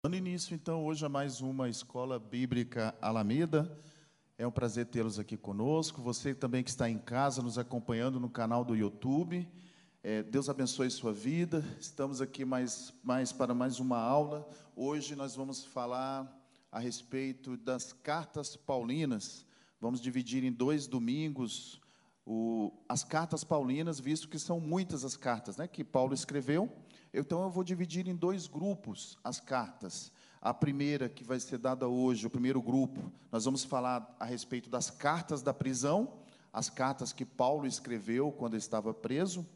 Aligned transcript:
Dando 0.00 0.14
início, 0.14 0.54
então, 0.54 0.84
hoje 0.84 1.04
a 1.04 1.08
mais 1.08 1.40
uma 1.40 1.68
Escola 1.68 2.20
Bíblica 2.20 2.94
Alameda. 3.02 3.76
É 4.38 4.46
um 4.46 4.50
prazer 4.50 4.86
tê-los 4.86 5.18
aqui 5.18 5.36
conosco. 5.36 6.00
Você 6.00 6.32
também 6.32 6.62
que 6.62 6.70
está 6.70 6.88
em 6.88 6.98
casa, 6.98 7.42
nos 7.42 7.58
acompanhando 7.58 8.20
no 8.20 8.30
canal 8.30 8.64
do 8.64 8.76
YouTube. 8.76 9.48
É, 10.00 10.22
Deus 10.22 10.48
abençoe 10.48 10.88
sua 10.88 11.12
vida. 11.12 11.64
Estamos 11.80 12.20
aqui 12.20 12.44
mais, 12.44 12.94
mais 13.02 13.32
para 13.32 13.52
mais 13.52 13.80
uma 13.80 13.98
aula. 13.98 14.48
Hoje 14.76 15.16
nós 15.16 15.34
vamos 15.34 15.64
falar 15.64 16.32
a 16.70 16.78
respeito 16.78 17.56
das 17.56 17.92
cartas 17.92 18.54
paulinas. 18.54 19.44
Vamos 19.80 20.00
dividir 20.00 20.44
em 20.44 20.52
dois 20.52 20.86
domingos 20.86 21.80
o, 22.24 22.72
as 22.88 23.02
cartas 23.02 23.42
paulinas, 23.42 23.98
visto 23.98 24.28
que 24.28 24.38
são 24.38 24.60
muitas 24.60 25.04
as 25.04 25.16
cartas 25.16 25.56
né, 25.56 25.66
que 25.66 25.82
Paulo 25.82 26.14
escreveu. 26.14 26.72
Então 27.12 27.42
eu 27.42 27.50
vou 27.50 27.64
dividir 27.64 28.06
em 28.06 28.14
dois 28.14 28.46
grupos 28.46 29.18
as 29.24 29.40
cartas. 29.40 30.12
A 30.40 30.54
primeira 30.54 31.08
que 31.08 31.24
vai 31.24 31.40
ser 31.40 31.58
dada 31.58 31.88
hoje, 31.88 32.26
o 32.26 32.30
primeiro 32.30 32.62
grupo, 32.62 33.12
nós 33.32 33.44
vamos 33.44 33.64
falar 33.64 34.14
a 34.20 34.24
respeito 34.24 34.70
das 34.70 34.90
cartas 34.90 35.42
da 35.42 35.52
prisão, 35.52 36.12
as 36.52 36.70
cartas 36.70 37.12
que 37.12 37.24
Paulo 37.24 37.66
escreveu 37.66 38.30
quando 38.30 38.56
estava 38.56 38.94
preso. 38.94 39.46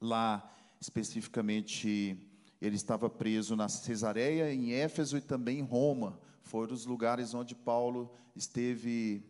Lá, 0.00 0.50
especificamente, 0.80 2.16
ele 2.60 2.76
estava 2.76 3.10
preso 3.10 3.54
na 3.56 3.68
Cesareia, 3.68 4.52
em 4.52 4.72
Éfeso 4.72 5.16
e 5.16 5.20
também 5.20 5.58
em 5.58 5.62
Roma. 5.62 6.18
Foram 6.42 6.74
os 6.74 6.86
lugares 6.86 7.34
onde 7.34 7.54
Paulo 7.54 8.10
esteve 8.34 9.22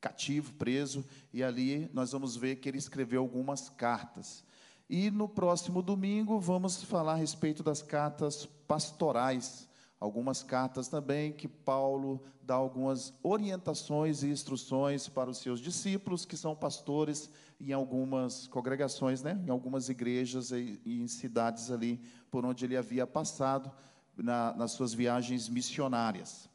cativo, 0.00 0.52
preso, 0.54 1.04
e 1.32 1.44
ali 1.44 1.88
nós 1.94 2.10
vamos 2.10 2.36
ver 2.36 2.56
que 2.56 2.68
ele 2.68 2.78
escreveu 2.78 3.22
algumas 3.22 3.70
cartas. 3.70 4.44
E 4.94 5.10
no 5.10 5.26
próximo 5.26 5.80
domingo 5.80 6.38
vamos 6.38 6.82
falar 6.82 7.12
a 7.12 7.16
respeito 7.16 7.62
das 7.62 7.80
cartas 7.80 8.44
pastorais, 8.68 9.66
algumas 9.98 10.42
cartas 10.42 10.86
também 10.86 11.32
que 11.32 11.48
Paulo 11.48 12.22
dá 12.42 12.56
algumas 12.56 13.14
orientações 13.22 14.22
e 14.22 14.28
instruções 14.28 15.08
para 15.08 15.30
os 15.30 15.38
seus 15.38 15.60
discípulos, 15.60 16.26
que 16.26 16.36
são 16.36 16.54
pastores 16.54 17.30
em 17.58 17.72
algumas 17.72 18.46
congregações, 18.48 19.22
né, 19.22 19.42
em 19.46 19.50
algumas 19.50 19.88
igrejas 19.88 20.50
e, 20.50 20.78
em 20.84 21.08
cidades 21.08 21.70
ali 21.70 21.98
por 22.30 22.44
onde 22.44 22.66
ele 22.66 22.76
havia 22.76 23.06
passado 23.06 23.72
na, 24.14 24.52
nas 24.52 24.72
suas 24.72 24.92
viagens 24.92 25.48
missionárias. 25.48 26.50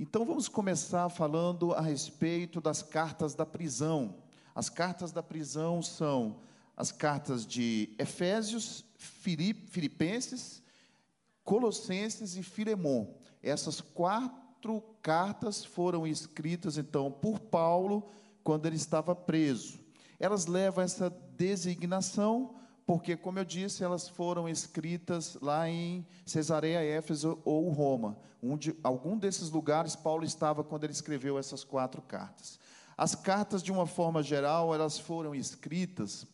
Então 0.00 0.24
vamos 0.24 0.48
começar 0.48 1.06
falando 1.10 1.74
a 1.74 1.82
respeito 1.82 2.62
das 2.62 2.80
cartas 2.80 3.34
da 3.34 3.44
prisão. 3.44 4.14
As 4.54 4.70
cartas 4.70 5.12
da 5.12 5.22
prisão 5.22 5.82
são 5.82 6.48
as 6.78 6.92
cartas 6.92 7.44
de 7.44 7.92
Efésios, 7.98 8.84
Filipenses, 8.96 10.62
Colossenses 11.42 12.36
e 12.36 12.42
Filemon. 12.44 13.14
Essas 13.42 13.80
quatro 13.80 14.80
cartas 15.02 15.64
foram 15.64 16.06
escritas 16.06 16.78
então 16.78 17.10
por 17.10 17.40
Paulo 17.40 18.08
quando 18.44 18.66
ele 18.66 18.76
estava 18.76 19.12
preso. 19.12 19.80
Elas 20.20 20.46
levam 20.46 20.84
essa 20.84 21.10
designação 21.36 22.54
porque, 22.86 23.16
como 23.16 23.40
eu 23.40 23.44
disse, 23.44 23.82
elas 23.82 24.08
foram 24.08 24.48
escritas 24.48 25.36
lá 25.42 25.68
em 25.68 26.06
Cesareia, 26.24 26.78
Éfeso 26.78 27.40
ou 27.44 27.68
Roma. 27.70 28.16
Onde, 28.40 28.72
algum 28.84 29.18
desses 29.18 29.50
lugares 29.50 29.96
Paulo 29.96 30.24
estava 30.24 30.62
quando 30.62 30.84
ele 30.84 30.92
escreveu 30.92 31.40
essas 31.40 31.64
quatro 31.64 32.00
cartas. 32.00 32.60
As 32.96 33.16
cartas, 33.16 33.64
de 33.64 33.72
uma 33.72 33.84
forma 33.84 34.22
geral, 34.22 34.72
elas 34.72 34.96
foram 34.96 35.34
escritas 35.34 36.24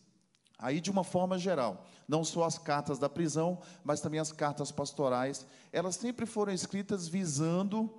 aí 0.57 0.79
de 0.79 0.91
uma 0.91 1.03
forma 1.03 1.37
geral. 1.37 1.85
Não 2.07 2.23
só 2.23 2.43
as 2.43 2.57
cartas 2.57 2.99
da 2.99 3.09
prisão, 3.09 3.59
mas 3.83 4.01
também 4.01 4.19
as 4.19 4.31
cartas 4.31 4.71
pastorais. 4.71 5.45
Elas 5.71 5.95
sempre 5.95 6.25
foram 6.25 6.53
escritas 6.53 7.07
visando, 7.07 7.91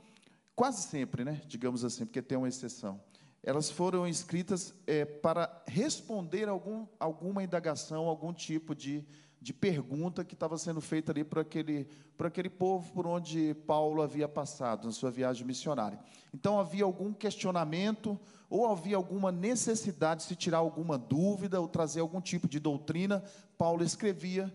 quase 0.54 0.82
sempre, 0.82 1.24
né? 1.24 1.40
Digamos 1.46 1.84
assim, 1.84 2.04
porque 2.04 2.22
tem 2.22 2.38
uma 2.38 2.48
exceção 2.48 3.00
elas 3.46 3.70
foram 3.70 4.08
escritas 4.08 4.74
é, 4.88 5.04
para 5.04 5.62
responder 5.68 6.48
algum, 6.48 6.84
alguma 6.98 7.44
indagação, 7.44 8.08
algum 8.08 8.32
tipo 8.32 8.74
de, 8.74 9.06
de 9.40 9.52
pergunta 9.52 10.24
que 10.24 10.34
estava 10.34 10.58
sendo 10.58 10.80
feita 10.80 11.12
ali 11.12 11.22
por 11.22 11.38
aquele, 11.38 11.86
por 12.18 12.26
aquele 12.26 12.50
povo 12.50 12.92
por 12.92 13.06
onde 13.06 13.54
Paulo 13.64 14.02
havia 14.02 14.28
passado 14.28 14.84
na 14.84 14.90
sua 14.90 15.12
viagem 15.12 15.46
missionária. 15.46 15.96
Então 16.34 16.58
havia 16.58 16.82
algum 16.82 17.12
questionamento 17.12 18.18
ou 18.48 18.66
havia 18.66 18.96
alguma 18.96 19.32
necessidade 19.32 20.22
de 20.22 20.28
se 20.28 20.36
tirar 20.36 20.58
alguma 20.58 20.96
dúvida 20.96 21.60
ou 21.60 21.68
trazer 21.68 22.00
algum 22.00 22.20
tipo 22.20 22.48
de 22.48 22.60
doutrina, 22.60 23.22
Paulo 23.58 23.82
escrevia 23.82 24.52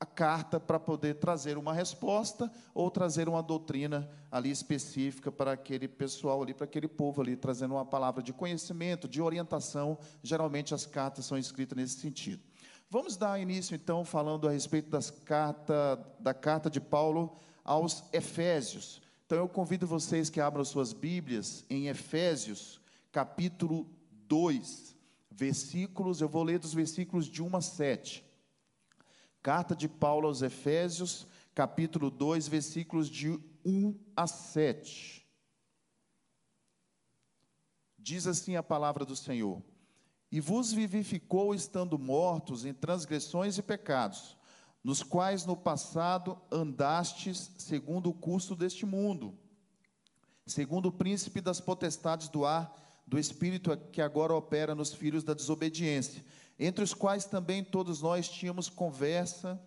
a 0.00 0.06
carta 0.06 0.58
para 0.58 0.80
poder 0.80 1.16
trazer 1.16 1.58
uma 1.58 1.74
resposta 1.74 2.50
ou 2.72 2.90
trazer 2.90 3.28
uma 3.28 3.42
doutrina 3.42 4.10
ali 4.32 4.50
específica 4.50 5.30
para 5.30 5.52
aquele 5.52 5.86
pessoal 5.86 6.42
ali, 6.42 6.54
para 6.54 6.64
aquele 6.64 6.88
povo 6.88 7.20
ali, 7.20 7.36
trazendo 7.36 7.74
uma 7.74 7.84
palavra 7.84 8.22
de 8.22 8.32
conhecimento, 8.32 9.06
de 9.06 9.20
orientação. 9.20 9.98
Geralmente 10.22 10.74
as 10.74 10.86
cartas 10.86 11.26
são 11.26 11.36
escritas 11.36 11.76
nesse 11.76 12.00
sentido. 12.00 12.42
Vamos 12.88 13.16
dar 13.16 13.38
início 13.38 13.74
então 13.74 14.04
falando 14.04 14.48
a 14.48 14.50
respeito 14.50 14.88
das 14.88 15.10
carta, 15.10 16.02
da 16.18 16.32
carta 16.32 16.70
de 16.70 16.80
Paulo 16.80 17.36
aos 17.62 18.02
Efésios. 18.10 19.02
Então 19.26 19.36
eu 19.36 19.48
convido 19.48 19.86
vocês 19.86 20.30
que 20.30 20.40
abram 20.40 20.64
suas 20.64 20.94
Bíblias 20.94 21.64
em 21.68 21.88
Efésios, 21.88 22.79
capítulo 23.12 23.88
2, 24.28 24.96
versículos, 25.30 26.20
eu 26.20 26.28
vou 26.28 26.42
ler 26.42 26.58
dos 26.58 26.74
versículos 26.74 27.26
de 27.26 27.42
1 27.42 27.56
a 27.56 27.60
7. 27.60 28.24
Carta 29.42 29.74
de 29.74 29.88
Paulo 29.88 30.28
aos 30.28 30.42
Efésios, 30.42 31.26
capítulo 31.54 32.10
2, 32.10 32.46
versículos 32.46 33.08
de 33.08 33.30
1 33.64 33.98
a 34.16 34.26
7. 34.26 35.26
Diz 37.98 38.26
assim 38.26 38.56
a 38.56 38.62
palavra 38.62 39.04
do 39.04 39.16
Senhor: 39.16 39.62
E 40.30 40.40
vos 40.40 40.72
vivificou 40.72 41.54
estando 41.54 41.98
mortos 41.98 42.64
em 42.64 42.72
transgressões 42.72 43.58
e 43.58 43.62
pecados, 43.62 44.36
nos 44.84 45.02
quais 45.02 45.44
no 45.44 45.56
passado 45.56 46.40
andastes 46.50 47.50
segundo 47.58 48.10
o 48.10 48.14
curso 48.14 48.54
deste 48.54 48.86
mundo, 48.86 49.36
segundo 50.46 50.86
o 50.86 50.92
príncipe 50.92 51.40
das 51.40 51.60
potestades 51.60 52.28
do 52.28 52.46
ar, 52.46 52.89
do 53.10 53.18
espírito 53.18 53.76
que 53.92 54.00
agora 54.00 54.32
opera 54.32 54.74
nos 54.74 54.94
filhos 54.94 55.22
da 55.22 55.34
desobediência 55.34 56.24
entre 56.60 56.84
os 56.84 56.92
quais 56.92 57.24
também 57.24 57.64
todos 57.64 58.02
nós 58.02 58.28
tínhamos 58.28 58.68
conversa 58.68 59.58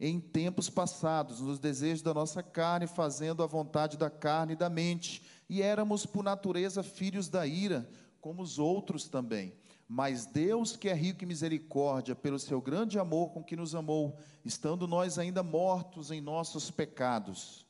em 0.00 0.18
tempos 0.18 0.68
passados, 0.68 1.40
nos 1.40 1.60
desejos 1.60 2.02
da 2.02 2.12
nossa 2.12 2.42
carne, 2.42 2.88
fazendo 2.88 3.44
a 3.44 3.46
vontade 3.46 3.96
da 3.96 4.10
carne 4.10 4.54
e 4.54 4.56
da 4.56 4.68
mente, 4.68 5.22
e 5.48 5.62
éramos 5.62 6.04
por 6.04 6.24
natureza 6.24 6.82
filhos 6.82 7.28
da 7.28 7.46
ira, 7.46 7.88
como 8.20 8.42
os 8.42 8.58
outros 8.58 9.08
também. 9.08 9.54
Mas 9.88 10.26
Deus, 10.26 10.74
que 10.74 10.88
é 10.88 10.94
rico 10.94 11.22
em 11.22 11.28
misericórdia, 11.28 12.16
pelo 12.16 12.40
seu 12.40 12.60
grande 12.60 12.98
amor 12.98 13.30
com 13.30 13.44
que 13.44 13.54
nos 13.54 13.72
amou, 13.72 14.18
estando 14.44 14.88
nós 14.88 15.20
ainda 15.20 15.44
mortos 15.44 16.10
em 16.10 16.20
nossos 16.20 16.72
pecados, 16.72 17.64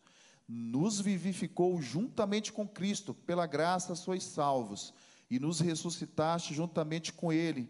nos 0.48 0.98
vivificou 0.98 1.78
juntamente 1.82 2.50
com 2.54 2.66
Cristo, 2.66 3.12
pela 3.12 3.46
graça 3.46 3.94
sois 3.94 4.24
salvos, 4.24 4.94
e 5.32 5.38
nos 5.38 5.60
ressuscitaste 5.60 6.52
juntamente 6.52 7.10
com 7.10 7.32
Ele 7.32 7.66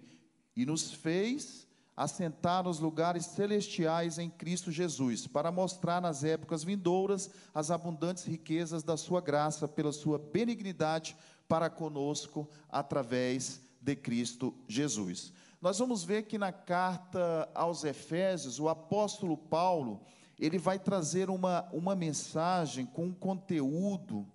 e 0.56 0.66
nos 0.66 0.90
fez 0.90 1.64
assentar 1.96 2.64
nos 2.64 2.80
lugares 2.80 3.24
celestiais 3.24 4.18
em 4.18 4.28
Cristo 4.28 4.72
Jesus, 4.72 5.28
para 5.28 5.52
mostrar 5.52 6.02
nas 6.02 6.24
épocas 6.24 6.64
vindouras 6.64 7.30
as 7.54 7.70
abundantes 7.70 8.24
riquezas 8.24 8.82
da 8.82 8.96
sua 8.96 9.20
graça 9.20 9.68
pela 9.68 9.92
sua 9.92 10.18
benignidade 10.18 11.16
para 11.46 11.70
conosco 11.70 12.50
através 12.68 13.60
de 13.80 13.94
Cristo 13.94 14.52
Jesus. 14.66 15.32
Nós 15.60 15.78
vamos 15.78 16.02
ver 16.02 16.24
que 16.24 16.38
na 16.38 16.50
carta 16.50 17.48
aos 17.54 17.84
Efésios, 17.84 18.58
o 18.58 18.68
apóstolo 18.68 19.36
Paulo, 19.36 20.00
ele 20.36 20.58
vai 20.58 20.80
trazer 20.80 21.30
uma, 21.30 21.68
uma 21.72 21.94
mensagem 21.94 22.84
com 22.84 23.04
um 23.04 23.14
conteúdo, 23.14 24.26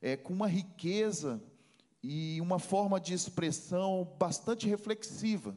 é, 0.00 0.16
com 0.16 0.32
uma 0.32 0.46
riqueza 0.46 1.42
e 2.02 2.40
uma 2.40 2.58
forma 2.58 3.00
de 3.00 3.14
expressão 3.14 4.08
bastante 4.18 4.68
reflexiva. 4.68 5.56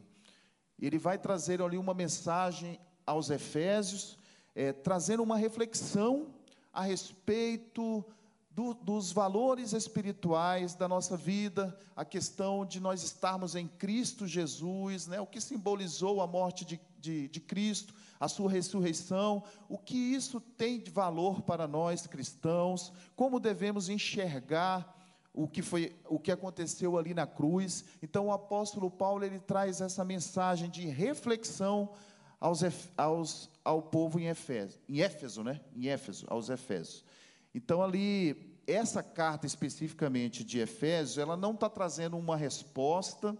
Ele 0.78 0.98
vai 0.98 1.18
trazer 1.18 1.62
ali 1.62 1.78
uma 1.78 1.94
mensagem 1.94 2.78
aos 3.06 3.30
Efésios, 3.30 4.18
é, 4.54 4.72
trazendo 4.72 5.22
uma 5.22 5.36
reflexão 5.36 6.34
a 6.72 6.82
respeito 6.82 8.04
do, 8.50 8.74
dos 8.74 9.12
valores 9.12 9.72
espirituais 9.72 10.74
da 10.74 10.86
nossa 10.86 11.16
vida, 11.16 11.78
a 11.96 12.04
questão 12.04 12.66
de 12.66 12.80
nós 12.80 13.02
estarmos 13.02 13.54
em 13.54 13.66
Cristo 13.66 14.26
Jesus, 14.26 15.06
né, 15.06 15.20
o 15.20 15.26
que 15.26 15.40
simbolizou 15.40 16.20
a 16.20 16.26
morte 16.26 16.64
de, 16.64 16.80
de, 16.98 17.28
de 17.28 17.40
Cristo, 17.40 17.94
a 18.20 18.28
sua 18.28 18.50
ressurreição, 18.50 19.42
o 19.68 19.78
que 19.78 19.96
isso 19.96 20.40
tem 20.40 20.78
de 20.78 20.90
valor 20.90 21.42
para 21.42 21.66
nós 21.66 22.06
cristãos, 22.06 22.92
como 23.16 23.40
devemos 23.40 23.88
enxergar 23.88 25.01
o 25.32 25.48
que 25.48 25.62
foi 25.62 25.96
o 26.08 26.18
que 26.18 26.30
aconteceu 26.30 26.98
ali 26.98 27.14
na 27.14 27.26
cruz. 27.26 27.84
Então 28.02 28.26
o 28.26 28.32
apóstolo 28.32 28.90
Paulo 28.90 29.24
ele 29.24 29.38
traz 29.38 29.80
essa 29.80 30.04
mensagem 30.04 30.68
de 30.68 30.86
reflexão 30.86 31.90
aos, 32.40 32.62
aos 32.96 33.50
ao 33.64 33.82
povo 33.82 34.18
em 34.18 34.26
Éfeso, 34.26 34.80
em 34.88 35.00
Éfeso, 35.00 35.42
né? 35.44 35.60
Em 35.74 35.88
Éfeso, 35.88 36.26
aos 36.28 36.50
Efésios. 36.50 37.04
Então, 37.54 37.82
ali, 37.82 38.58
essa 38.66 39.02
carta 39.02 39.46
especificamente 39.46 40.42
de 40.42 40.58
Efésios, 40.58 41.18
ela 41.18 41.36
não 41.36 41.52
está 41.52 41.68
trazendo 41.68 42.16
uma 42.16 42.36
resposta 42.36 43.36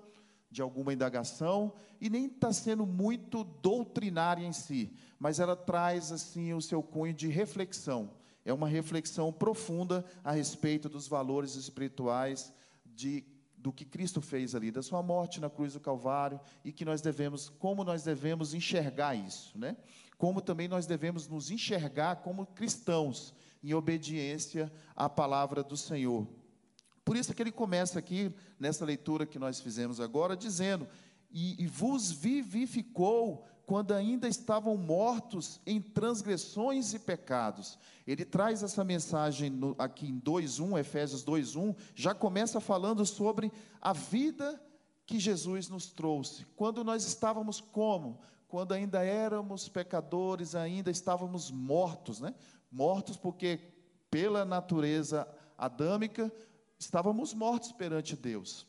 de 0.50 0.60
alguma 0.60 0.92
indagação 0.92 1.72
e 2.00 2.10
nem 2.10 2.26
está 2.26 2.52
sendo 2.52 2.84
muito 2.84 3.42
doutrinária 3.42 4.44
em 4.44 4.52
si, 4.52 4.92
mas 5.18 5.40
ela 5.40 5.56
traz 5.56 6.12
assim 6.12 6.52
o 6.52 6.60
seu 6.60 6.82
cunho 6.82 7.14
de 7.14 7.28
reflexão. 7.28 8.10
É 8.44 8.52
uma 8.52 8.68
reflexão 8.68 9.32
profunda 9.32 10.04
a 10.24 10.32
respeito 10.32 10.88
dos 10.88 11.06
valores 11.06 11.54
espirituais 11.54 12.52
de 12.84 13.24
do 13.62 13.72
que 13.72 13.84
Cristo 13.84 14.20
fez 14.20 14.56
ali, 14.56 14.72
da 14.72 14.82
sua 14.82 15.00
morte 15.04 15.40
na 15.40 15.48
cruz 15.48 15.74
do 15.74 15.80
Calvário 15.80 16.40
e 16.64 16.72
que 16.72 16.84
nós 16.84 17.00
devemos, 17.00 17.48
como 17.48 17.84
nós 17.84 18.02
devemos 18.02 18.54
enxergar 18.54 19.14
isso, 19.14 19.56
né? 19.56 19.76
Como 20.18 20.40
também 20.40 20.66
nós 20.66 20.84
devemos 20.84 21.28
nos 21.28 21.48
enxergar 21.48 22.16
como 22.16 22.44
cristãos 22.44 23.32
em 23.62 23.72
obediência 23.72 24.70
à 24.96 25.08
palavra 25.08 25.62
do 25.62 25.76
Senhor. 25.76 26.26
Por 27.04 27.16
isso 27.16 27.32
que 27.32 27.40
ele 27.40 27.52
começa 27.52 28.00
aqui, 28.00 28.34
nessa 28.58 28.84
leitura 28.84 29.26
que 29.26 29.38
nós 29.38 29.60
fizemos 29.60 30.00
agora, 30.00 30.36
dizendo: 30.36 30.88
E, 31.30 31.62
e 31.62 31.66
vos 31.66 32.10
vivificou 32.10 33.46
quando 33.66 33.92
ainda 33.92 34.28
estavam 34.28 34.76
mortos 34.76 35.60
em 35.66 35.80
transgressões 35.80 36.94
e 36.94 36.98
pecados. 36.98 37.78
Ele 38.06 38.24
traz 38.24 38.62
essa 38.62 38.84
mensagem 38.84 39.50
no, 39.50 39.74
aqui 39.78 40.06
em 40.06 40.20
2:1, 40.20 40.78
Efésios 40.78 41.24
2:1, 41.24 41.74
já 41.94 42.14
começa 42.14 42.60
falando 42.60 43.06
sobre 43.06 43.52
a 43.80 43.92
vida 43.92 44.60
que 45.06 45.18
Jesus 45.18 45.68
nos 45.68 45.90
trouxe. 45.90 46.44
Quando 46.56 46.82
nós 46.82 47.04
estávamos 47.04 47.60
como? 47.60 48.20
Quando 48.48 48.72
ainda 48.72 49.02
éramos 49.02 49.68
pecadores, 49.68 50.54
ainda 50.54 50.90
estávamos 50.90 51.50
mortos, 51.50 52.20
né? 52.20 52.34
Mortos 52.70 53.16
porque 53.16 53.60
pela 54.10 54.44
natureza 54.44 55.26
adâmica 55.56 56.30
estávamos 56.78 57.32
mortos 57.32 57.72
perante 57.72 58.16
Deus. 58.16 58.66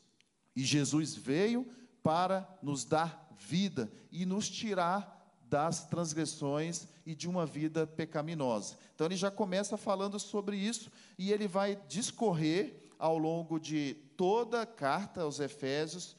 E 0.54 0.62
Jesus 0.62 1.14
veio 1.14 1.66
para 2.02 2.48
nos 2.62 2.84
dar 2.84 3.23
vida 3.38 3.90
e 4.10 4.24
nos 4.24 4.48
tirar 4.48 5.14
das 5.48 5.86
transgressões 5.86 6.88
e 7.06 7.14
de 7.14 7.28
uma 7.28 7.46
vida 7.46 7.86
pecaminosa. 7.86 8.76
Então 8.94 9.06
ele 9.06 9.16
já 9.16 9.30
começa 9.30 9.76
falando 9.76 10.18
sobre 10.18 10.56
isso 10.56 10.90
e 11.18 11.32
ele 11.32 11.46
vai 11.46 11.76
discorrer 11.88 12.90
ao 12.98 13.18
longo 13.18 13.58
de 13.58 13.94
toda 14.16 14.62
a 14.62 14.66
carta 14.66 15.22
aos 15.22 15.40
Efésios 15.40 16.16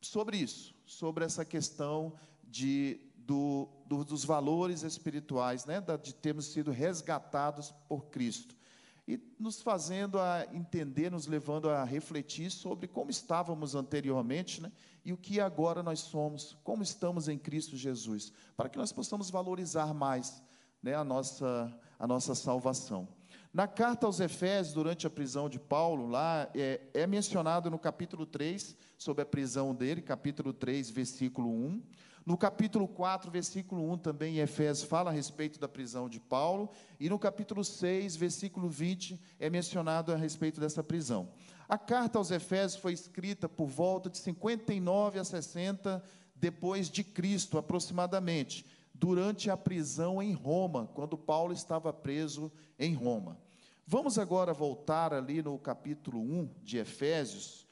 sobre 0.00 0.38
isso, 0.38 0.74
sobre 0.86 1.24
essa 1.24 1.44
questão 1.44 2.14
de, 2.42 3.00
do, 3.16 3.68
do, 3.86 4.04
dos 4.04 4.24
valores 4.24 4.82
espirituais, 4.82 5.64
né, 5.66 5.82
de 6.02 6.14
termos 6.14 6.46
sido 6.46 6.70
resgatados 6.70 7.72
por 7.88 8.06
Cristo 8.06 8.59
e 9.06 9.20
nos 9.38 9.60
fazendo 9.60 10.18
a 10.18 10.46
entender, 10.52 11.10
nos 11.10 11.26
levando 11.26 11.68
a 11.68 11.84
refletir 11.84 12.50
sobre 12.50 12.86
como 12.86 13.10
estávamos 13.10 13.74
anteriormente, 13.74 14.62
né? 14.62 14.70
E 15.04 15.12
o 15.12 15.16
que 15.16 15.40
agora 15.40 15.82
nós 15.82 16.00
somos, 16.00 16.56
como 16.62 16.82
estamos 16.82 17.28
em 17.28 17.38
Cristo 17.38 17.76
Jesus, 17.76 18.32
para 18.56 18.68
que 18.68 18.78
nós 18.78 18.92
possamos 18.92 19.30
valorizar 19.30 19.94
mais, 19.94 20.42
né, 20.82 20.94
a 20.94 21.04
nossa 21.04 21.74
a 22.00 22.06
nossa 22.06 22.34
salvação. 22.34 23.06
Na 23.52 23.68
carta 23.68 24.06
aos 24.06 24.20
Efésios, 24.20 24.72
durante 24.72 25.06
a 25.06 25.10
prisão 25.10 25.50
de 25.50 25.58
Paulo, 25.58 26.06
lá 26.06 26.48
é, 26.54 26.80
é 26.94 27.06
mencionado 27.06 27.70
no 27.70 27.78
capítulo 27.78 28.24
3 28.24 28.74
sobre 28.96 29.22
a 29.22 29.26
prisão 29.26 29.74
dele, 29.74 30.00
capítulo 30.00 30.52
3, 30.54 30.88
versículo 30.88 31.50
1. 31.50 31.82
No 32.24 32.36
capítulo 32.36 32.86
4, 32.86 33.30
versículo 33.30 33.90
1, 33.92 33.98
também 33.98 34.38
Efésios, 34.38 34.86
fala 34.86 35.10
a 35.10 35.12
respeito 35.12 35.58
da 35.58 35.66
prisão 35.66 36.08
de 36.08 36.20
Paulo. 36.20 36.70
E 36.98 37.08
no 37.08 37.18
capítulo 37.18 37.64
6, 37.64 38.14
versículo 38.16 38.68
20, 38.68 39.18
é 39.38 39.48
mencionado 39.48 40.12
a 40.12 40.16
respeito 40.16 40.60
dessa 40.60 40.82
prisão. 40.82 41.28
A 41.68 41.78
carta 41.78 42.18
aos 42.18 42.30
Efésios 42.30 42.80
foi 42.80 42.92
escrita 42.92 43.48
por 43.48 43.66
volta 43.66 44.10
de 44.10 44.18
59 44.18 45.18
a 45.18 45.24
60 45.24 46.02
depois 46.34 46.90
de 46.90 47.02
Cristo, 47.04 47.56
aproximadamente, 47.56 48.66
durante 48.92 49.50
a 49.50 49.56
prisão 49.56 50.22
em 50.22 50.32
Roma, 50.32 50.90
quando 50.94 51.16
Paulo 51.16 51.52
estava 51.52 51.92
preso 51.92 52.52
em 52.78 52.94
Roma. 52.94 53.38
Vamos 53.86 54.18
agora 54.18 54.52
voltar 54.52 55.12
ali 55.12 55.42
no 55.42 55.58
capítulo 55.58 56.20
1 56.20 56.50
de 56.62 56.78
Efésios 56.78 57.66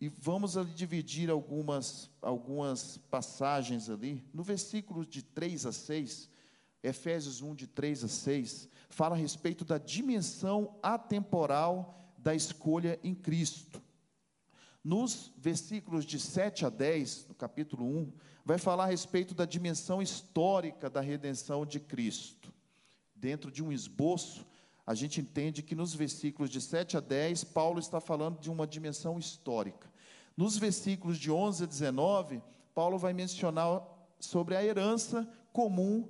e 0.00 0.08
vamos 0.08 0.54
dividir 0.74 1.28
algumas, 1.28 2.10
algumas 2.22 2.98
passagens 3.10 3.90
ali. 3.90 4.24
No 4.32 4.42
versículo 4.42 5.04
de 5.04 5.22
3 5.22 5.66
a 5.66 5.72
6, 5.72 6.30
Efésios 6.82 7.42
1, 7.42 7.54
de 7.54 7.66
3 7.66 8.04
a 8.04 8.08
6, 8.08 8.68
fala 8.88 9.16
a 9.16 9.18
respeito 9.18 9.64
da 9.64 9.76
dimensão 9.76 10.78
atemporal 10.82 11.98
da 12.16 12.34
escolha 12.34 12.98
em 13.02 13.14
Cristo. 13.14 13.82
Nos 14.84 15.32
versículos 15.36 16.04
de 16.04 16.20
7 16.20 16.64
a 16.64 16.70
10, 16.70 17.26
no 17.28 17.34
capítulo 17.34 17.84
1, 17.84 18.12
vai 18.44 18.56
falar 18.56 18.84
a 18.84 18.88
respeito 18.88 19.34
da 19.34 19.44
dimensão 19.44 20.00
histórica 20.00 20.88
da 20.88 21.00
redenção 21.00 21.66
de 21.66 21.80
Cristo. 21.80 22.52
Dentro 23.14 23.50
de 23.50 23.62
um 23.62 23.72
esboço, 23.72 24.46
a 24.86 24.94
gente 24.94 25.20
entende 25.20 25.62
que 25.62 25.74
nos 25.74 25.92
versículos 25.92 26.48
de 26.48 26.60
7 26.60 26.96
a 26.96 27.00
10, 27.00 27.44
Paulo 27.44 27.78
está 27.78 28.00
falando 28.00 28.40
de 28.40 28.50
uma 28.50 28.66
dimensão 28.66 29.18
histórica. 29.18 29.87
Nos 30.38 30.56
versículos 30.56 31.18
de 31.18 31.32
11 31.32 31.64
a 31.64 31.66
19, 31.66 32.40
Paulo 32.72 32.96
vai 32.96 33.12
mencionar 33.12 33.82
sobre 34.20 34.54
a 34.54 34.62
herança 34.62 35.28
comum 35.52 36.08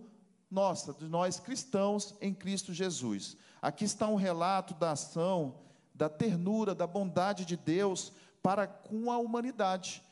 nossa, 0.50 0.92
de 0.92 1.08
nós 1.08 1.40
cristãos 1.40 2.14
em 2.20 2.34
Cristo 2.34 2.74
Jesus. 2.74 3.38
Aqui 3.62 3.86
está 3.86 4.06
um 4.06 4.16
relato 4.16 4.74
da 4.74 4.90
ação, 4.90 5.54
da 5.94 6.10
ternura, 6.10 6.74
da 6.74 6.86
bondade 6.86 7.46
de 7.46 7.56
Deus 7.56 8.12
para 8.42 8.66
com 8.66 9.10
a 9.10 9.16
humanidade 9.16 10.02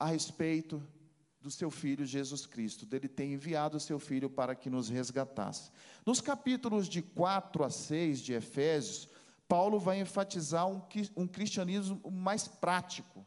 a 0.00 0.06
respeito 0.06 0.82
do 1.40 1.48
seu 1.48 1.70
filho 1.70 2.04
Jesus 2.04 2.46
Cristo, 2.46 2.84
dele 2.84 3.06
ter 3.06 3.26
enviado 3.26 3.76
o 3.76 3.80
seu 3.80 4.00
filho 4.00 4.28
para 4.28 4.56
que 4.56 4.68
nos 4.68 4.88
resgatasse. 4.88 5.70
Nos 6.04 6.20
capítulos 6.20 6.88
de 6.88 7.00
4 7.02 7.62
a 7.62 7.70
6 7.70 8.18
de 8.18 8.32
Efésios, 8.32 9.08
Paulo 9.46 9.78
vai 9.78 10.00
enfatizar 10.00 10.66
um, 10.66 10.82
um 11.16 11.28
cristianismo 11.28 12.00
mais 12.10 12.48
prático. 12.48 13.24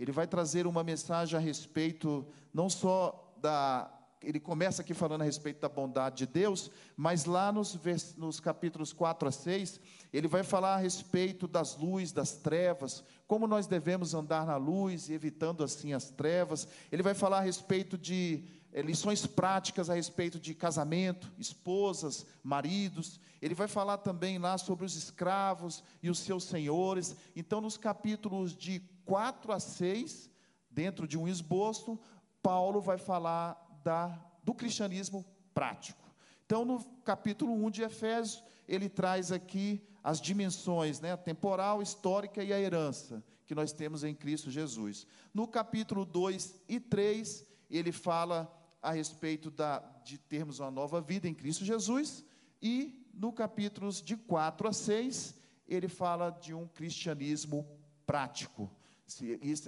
Ele 0.00 0.10
vai 0.10 0.26
trazer 0.26 0.66
uma 0.66 0.82
mensagem 0.82 1.36
a 1.36 1.40
respeito 1.40 2.26
não 2.54 2.70
só 2.70 3.34
da 3.36 3.94
ele 4.22 4.38
começa 4.38 4.82
aqui 4.82 4.92
falando 4.92 5.22
a 5.22 5.24
respeito 5.24 5.60
da 5.60 5.68
bondade 5.68 6.18
de 6.18 6.26
Deus, 6.26 6.70
mas 6.94 7.24
lá 7.24 7.50
nos, 7.50 7.78
nos, 8.18 8.38
capítulos 8.38 8.92
4 8.92 9.28
a 9.28 9.32
6, 9.32 9.80
ele 10.12 10.28
vai 10.28 10.42
falar 10.42 10.74
a 10.74 10.78
respeito 10.78 11.48
das 11.48 11.76
luzes, 11.78 12.12
das 12.12 12.32
trevas, 12.32 13.02
como 13.26 13.46
nós 13.46 13.66
devemos 13.66 14.12
andar 14.12 14.44
na 14.44 14.58
luz, 14.58 15.08
evitando 15.08 15.64
assim 15.64 15.94
as 15.94 16.10
trevas. 16.10 16.68
Ele 16.92 17.02
vai 17.02 17.14
falar 17.14 17.38
a 17.38 17.42
respeito 17.42 17.96
de 17.96 18.44
é, 18.72 18.82
lições 18.82 19.26
práticas 19.26 19.88
a 19.88 19.94
respeito 19.94 20.38
de 20.38 20.54
casamento, 20.54 21.32
esposas, 21.38 22.26
maridos. 22.42 23.18
Ele 23.40 23.54
vai 23.54 23.68
falar 23.68 23.98
também 23.98 24.38
lá 24.38 24.58
sobre 24.58 24.84
os 24.84 24.96
escravos 24.96 25.82
e 26.02 26.10
os 26.10 26.18
seus 26.18 26.44
senhores. 26.44 27.16
Então, 27.34 27.60
nos 27.60 27.78
capítulos 27.78 28.54
de 28.54 28.80
4 29.10 29.50
a 29.50 29.58
6, 29.58 30.30
dentro 30.70 31.04
de 31.04 31.18
um 31.18 31.26
esboço, 31.26 31.98
Paulo 32.40 32.80
vai 32.80 32.96
falar 32.96 33.80
da, 33.82 34.06
do 34.44 34.54
cristianismo 34.54 35.26
prático. 35.52 36.14
Então, 36.46 36.64
no 36.64 36.84
capítulo 37.04 37.52
1 37.52 37.70
de 37.72 37.82
Efésios, 37.82 38.44
ele 38.68 38.88
traz 38.88 39.32
aqui 39.32 39.84
as 40.00 40.20
dimensões, 40.20 41.00
né, 41.00 41.10
a 41.10 41.16
temporal, 41.16 41.82
histórica 41.82 42.44
e 42.44 42.52
a 42.52 42.60
herança 42.60 43.20
que 43.46 43.52
nós 43.52 43.72
temos 43.72 44.04
em 44.04 44.14
Cristo 44.14 44.48
Jesus. 44.48 45.08
No 45.34 45.48
capítulo 45.48 46.04
2 46.04 46.60
e 46.68 46.78
3, 46.78 47.44
ele 47.68 47.90
fala 47.90 48.48
a 48.80 48.92
respeito 48.92 49.50
da, 49.50 49.80
de 50.04 50.18
termos 50.18 50.60
uma 50.60 50.70
nova 50.70 51.00
vida 51.00 51.26
em 51.26 51.34
Cristo 51.34 51.64
Jesus, 51.64 52.24
e 52.62 53.04
no 53.12 53.32
capítulos 53.32 54.00
de 54.00 54.16
4 54.16 54.68
a 54.68 54.72
6, 54.72 55.34
ele 55.66 55.88
fala 55.88 56.30
de 56.30 56.54
um 56.54 56.68
cristianismo 56.68 57.66
prático, 58.06 58.70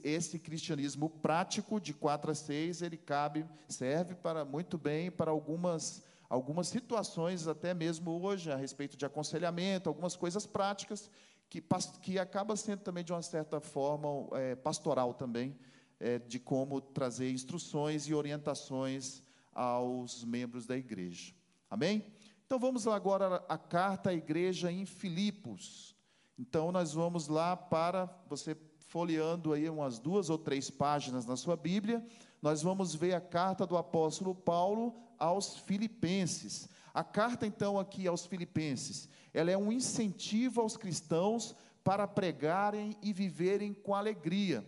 esse 0.04 0.38
cristianismo 0.38 1.10
prático 1.10 1.80
de 1.80 1.92
4 1.92 2.30
a 2.30 2.34
6, 2.34 2.82
ele 2.82 2.96
cabe, 2.96 3.44
serve 3.68 4.14
para 4.14 4.44
muito 4.44 4.78
bem 4.78 5.10
para 5.10 5.30
algumas 5.30 6.04
algumas 6.28 6.68
situações 6.68 7.46
até 7.46 7.74
mesmo 7.74 8.10
hoje 8.22 8.50
a 8.50 8.56
respeito 8.56 8.96
de 8.96 9.04
aconselhamento, 9.04 9.90
algumas 9.90 10.16
coisas 10.16 10.46
práticas 10.46 11.10
que, 11.50 11.62
que 12.00 12.18
acaba 12.18 12.56
sendo 12.56 12.80
também 12.80 13.04
de 13.04 13.12
uma 13.12 13.20
certa 13.20 13.60
forma 13.60 14.08
é, 14.38 14.54
pastoral 14.54 15.12
também 15.12 15.54
é, 16.00 16.18
de 16.18 16.38
como 16.38 16.80
trazer 16.80 17.30
instruções 17.30 18.08
e 18.08 18.14
orientações 18.14 19.22
aos 19.52 20.24
membros 20.24 20.64
da 20.66 20.74
igreja. 20.74 21.34
Amém? 21.68 22.06
Então 22.46 22.58
vamos 22.58 22.86
lá 22.86 22.96
agora 22.96 23.44
à 23.46 23.58
carta 23.58 24.08
à 24.08 24.14
igreja 24.14 24.72
em 24.72 24.86
Filipos. 24.86 25.94
Então 26.38 26.72
nós 26.72 26.94
vamos 26.94 27.28
lá 27.28 27.54
para 27.54 28.06
você 28.26 28.56
folheando 28.92 29.54
aí 29.54 29.70
umas 29.70 29.98
duas 29.98 30.28
ou 30.28 30.36
três 30.36 30.68
páginas 30.68 31.24
na 31.24 31.34
sua 31.34 31.56
Bíblia, 31.56 32.04
nós 32.42 32.60
vamos 32.60 32.94
ver 32.94 33.14
a 33.14 33.22
carta 33.22 33.66
do 33.66 33.78
apóstolo 33.78 34.34
Paulo 34.34 34.94
aos 35.18 35.56
Filipenses. 35.56 36.68
A 36.92 37.02
carta, 37.02 37.46
então, 37.46 37.80
aqui 37.80 38.06
aos 38.06 38.26
Filipenses, 38.26 39.08
ela 39.32 39.50
é 39.50 39.56
um 39.56 39.72
incentivo 39.72 40.60
aos 40.60 40.76
cristãos 40.76 41.56
para 41.82 42.06
pregarem 42.06 42.94
e 43.02 43.14
viverem 43.14 43.72
com 43.72 43.94
alegria. 43.94 44.62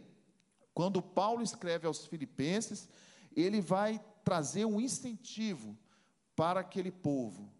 Quando 0.72 1.02
Paulo 1.02 1.42
escreve 1.42 1.86
aos 1.86 2.06
Filipenses, 2.06 2.88
ele 3.36 3.60
vai 3.60 4.02
trazer 4.24 4.64
um 4.64 4.80
incentivo 4.80 5.76
para 6.34 6.60
aquele 6.60 6.90
povo. 6.90 7.52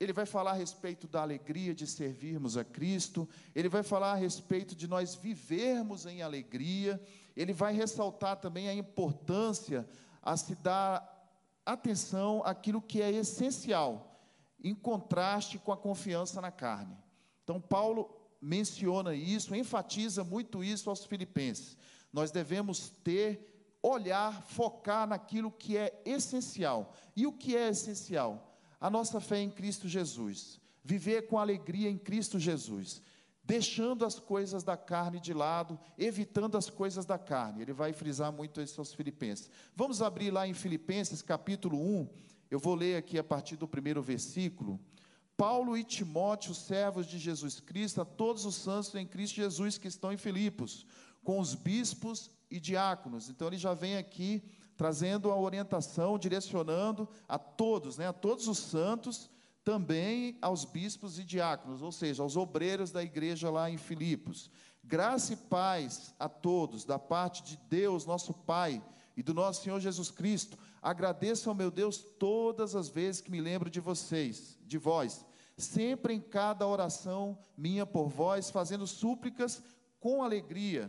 Ele 0.00 0.12
vai 0.12 0.24
falar 0.24 0.52
a 0.52 0.54
respeito 0.54 1.08
da 1.08 1.22
alegria 1.22 1.74
de 1.74 1.86
servirmos 1.86 2.56
a 2.56 2.64
Cristo, 2.64 3.28
ele 3.54 3.68
vai 3.68 3.82
falar 3.82 4.12
a 4.12 4.16
respeito 4.16 4.74
de 4.76 4.86
nós 4.86 5.14
vivermos 5.14 6.06
em 6.06 6.22
alegria, 6.22 7.02
ele 7.36 7.52
vai 7.52 7.74
ressaltar 7.74 8.36
também 8.36 8.68
a 8.68 8.74
importância 8.74 9.88
a 10.22 10.36
se 10.36 10.54
dar 10.56 11.18
atenção 11.64 12.42
àquilo 12.44 12.80
que 12.80 13.02
é 13.02 13.10
essencial, 13.10 14.20
em 14.62 14.74
contraste 14.74 15.58
com 15.58 15.72
a 15.72 15.76
confiança 15.76 16.40
na 16.40 16.50
carne. 16.50 16.96
Então, 17.42 17.60
Paulo 17.60 18.14
menciona 18.40 19.14
isso, 19.14 19.54
enfatiza 19.54 20.22
muito 20.22 20.62
isso 20.62 20.88
aos 20.88 21.04
filipenses. 21.04 21.76
Nós 22.12 22.30
devemos 22.30 22.90
ter, 23.02 23.76
olhar, 23.82 24.42
focar 24.42 25.06
naquilo 25.06 25.50
que 25.50 25.76
é 25.76 26.00
essencial. 26.04 26.94
E 27.16 27.26
o 27.26 27.32
que 27.32 27.56
é 27.56 27.68
essencial? 27.68 28.47
A 28.80 28.88
nossa 28.88 29.20
fé 29.20 29.40
em 29.40 29.50
Cristo 29.50 29.88
Jesus. 29.88 30.60
Viver 30.84 31.26
com 31.26 31.38
alegria 31.38 31.90
em 31.90 31.98
Cristo 31.98 32.38
Jesus. 32.38 33.02
Deixando 33.42 34.04
as 34.04 34.18
coisas 34.18 34.62
da 34.62 34.76
carne 34.76 35.18
de 35.20 35.32
lado, 35.32 35.78
evitando 35.96 36.56
as 36.56 36.68
coisas 36.68 37.04
da 37.04 37.18
carne. 37.18 37.62
Ele 37.62 37.72
vai 37.72 37.92
frisar 37.92 38.30
muito 38.32 38.60
isso 38.60 38.80
aos 38.80 38.92
Filipenses. 38.92 39.50
Vamos 39.74 40.02
abrir 40.02 40.30
lá 40.30 40.46
em 40.46 40.54
Filipenses 40.54 41.22
capítulo 41.22 41.78
1. 41.78 42.08
Eu 42.50 42.58
vou 42.58 42.74
ler 42.74 42.96
aqui 42.96 43.18
a 43.18 43.24
partir 43.24 43.56
do 43.56 43.66
primeiro 43.66 44.02
versículo. 44.02 44.78
Paulo 45.36 45.76
e 45.76 45.84
Timóteo, 45.84 46.52
servos 46.52 47.06
de 47.06 47.16
Jesus 47.16 47.60
Cristo, 47.60 48.00
a 48.00 48.04
todos 48.04 48.44
os 48.44 48.56
santos 48.56 48.94
em 48.96 49.06
Cristo 49.06 49.36
Jesus 49.36 49.78
que 49.78 49.86
estão 49.86 50.12
em 50.12 50.16
Filipos, 50.16 50.84
com 51.22 51.38
os 51.38 51.54
bispos 51.54 52.28
e 52.50 52.58
diáconos. 52.58 53.28
Então 53.28 53.46
ele 53.46 53.56
já 53.56 53.72
vem 53.72 53.96
aqui 53.96 54.42
trazendo 54.78 55.32
a 55.32 55.36
orientação, 55.36 56.16
direcionando 56.16 57.08
a 57.28 57.36
todos, 57.36 57.98
né, 57.98 58.06
a 58.06 58.12
todos 58.12 58.46
os 58.46 58.58
santos, 58.58 59.28
também 59.64 60.38
aos 60.40 60.64
bispos 60.64 61.18
e 61.18 61.24
diáconos, 61.24 61.82
ou 61.82 61.90
seja, 61.90 62.22
aos 62.22 62.36
obreiros 62.36 62.92
da 62.92 63.02
igreja 63.02 63.50
lá 63.50 63.68
em 63.68 63.76
Filipos. 63.76 64.52
Graça 64.84 65.32
e 65.32 65.36
paz 65.36 66.14
a 66.16 66.28
todos, 66.28 66.84
da 66.84 66.96
parte 66.96 67.42
de 67.42 67.56
Deus, 67.68 68.06
nosso 68.06 68.32
Pai, 68.32 68.80
e 69.16 69.22
do 69.22 69.34
nosso 69.34 69.64
Senhor 69.64 69.80
Jesus 69.80 70.12
Cristo. 70.12 70.56
Agradeço 70.80 71.48
ao 71.48 71.56
meu 71.56 71.72
Deus 71.72 71.98
todas 71.98 72.76
as 72.76 72.88
vezes 72.88 73.20
que 73.20 73.32
me 73.32 73.40
lembro 73.40 73.68
de 73.68 73.80
vocês, 73.80 74.56
de 74.64 74.78
vós, 74.78 75.26
sempre 75.56 76.14
em 76.14 76.20
cada 76.20 76.64
oração 76.64 77.36
minha 77.56 77.84
por 77.84 78.08
vós, 78.08 78.48
fazendo 78.48 78.86
súplicas 78.86 79.60
com 79.98 80.22
alegria, 80.22 80.88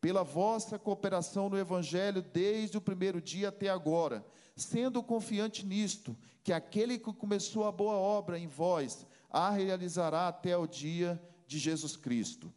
pela 0.00 0.22
vossa 0.22 0.78
cooperação 0.78 1.48
no 1.48 1.58
Evangelho 1.58 2.22
desde 2.22 2.76
o 2.76 2.80
primeiro 2.80 3.20
dia 3.20 3.48
até 3.48 3.68
agora, 3.68 4.24
sendo 4.54 5.02
confiante 5.02 5.64
nisto, 5.64 6.16
que 6.42 6.52
aquele 6.52 6.98
que 6.98 7.12
começou 7.12 7.66
a 7.66 7.72
boa 7.72 7.94
obra 7.94 8.38
em 8.38 8.46
vós, 8.46 9.06
a 9.30 9.50
realizará 9.50 10.28
até 10.28 10.56
o 10.56 10.66
dia 10.66 11.20
de 11.46 11.58
Jesus 11.58 11.96
Cristo. 11.96 12.52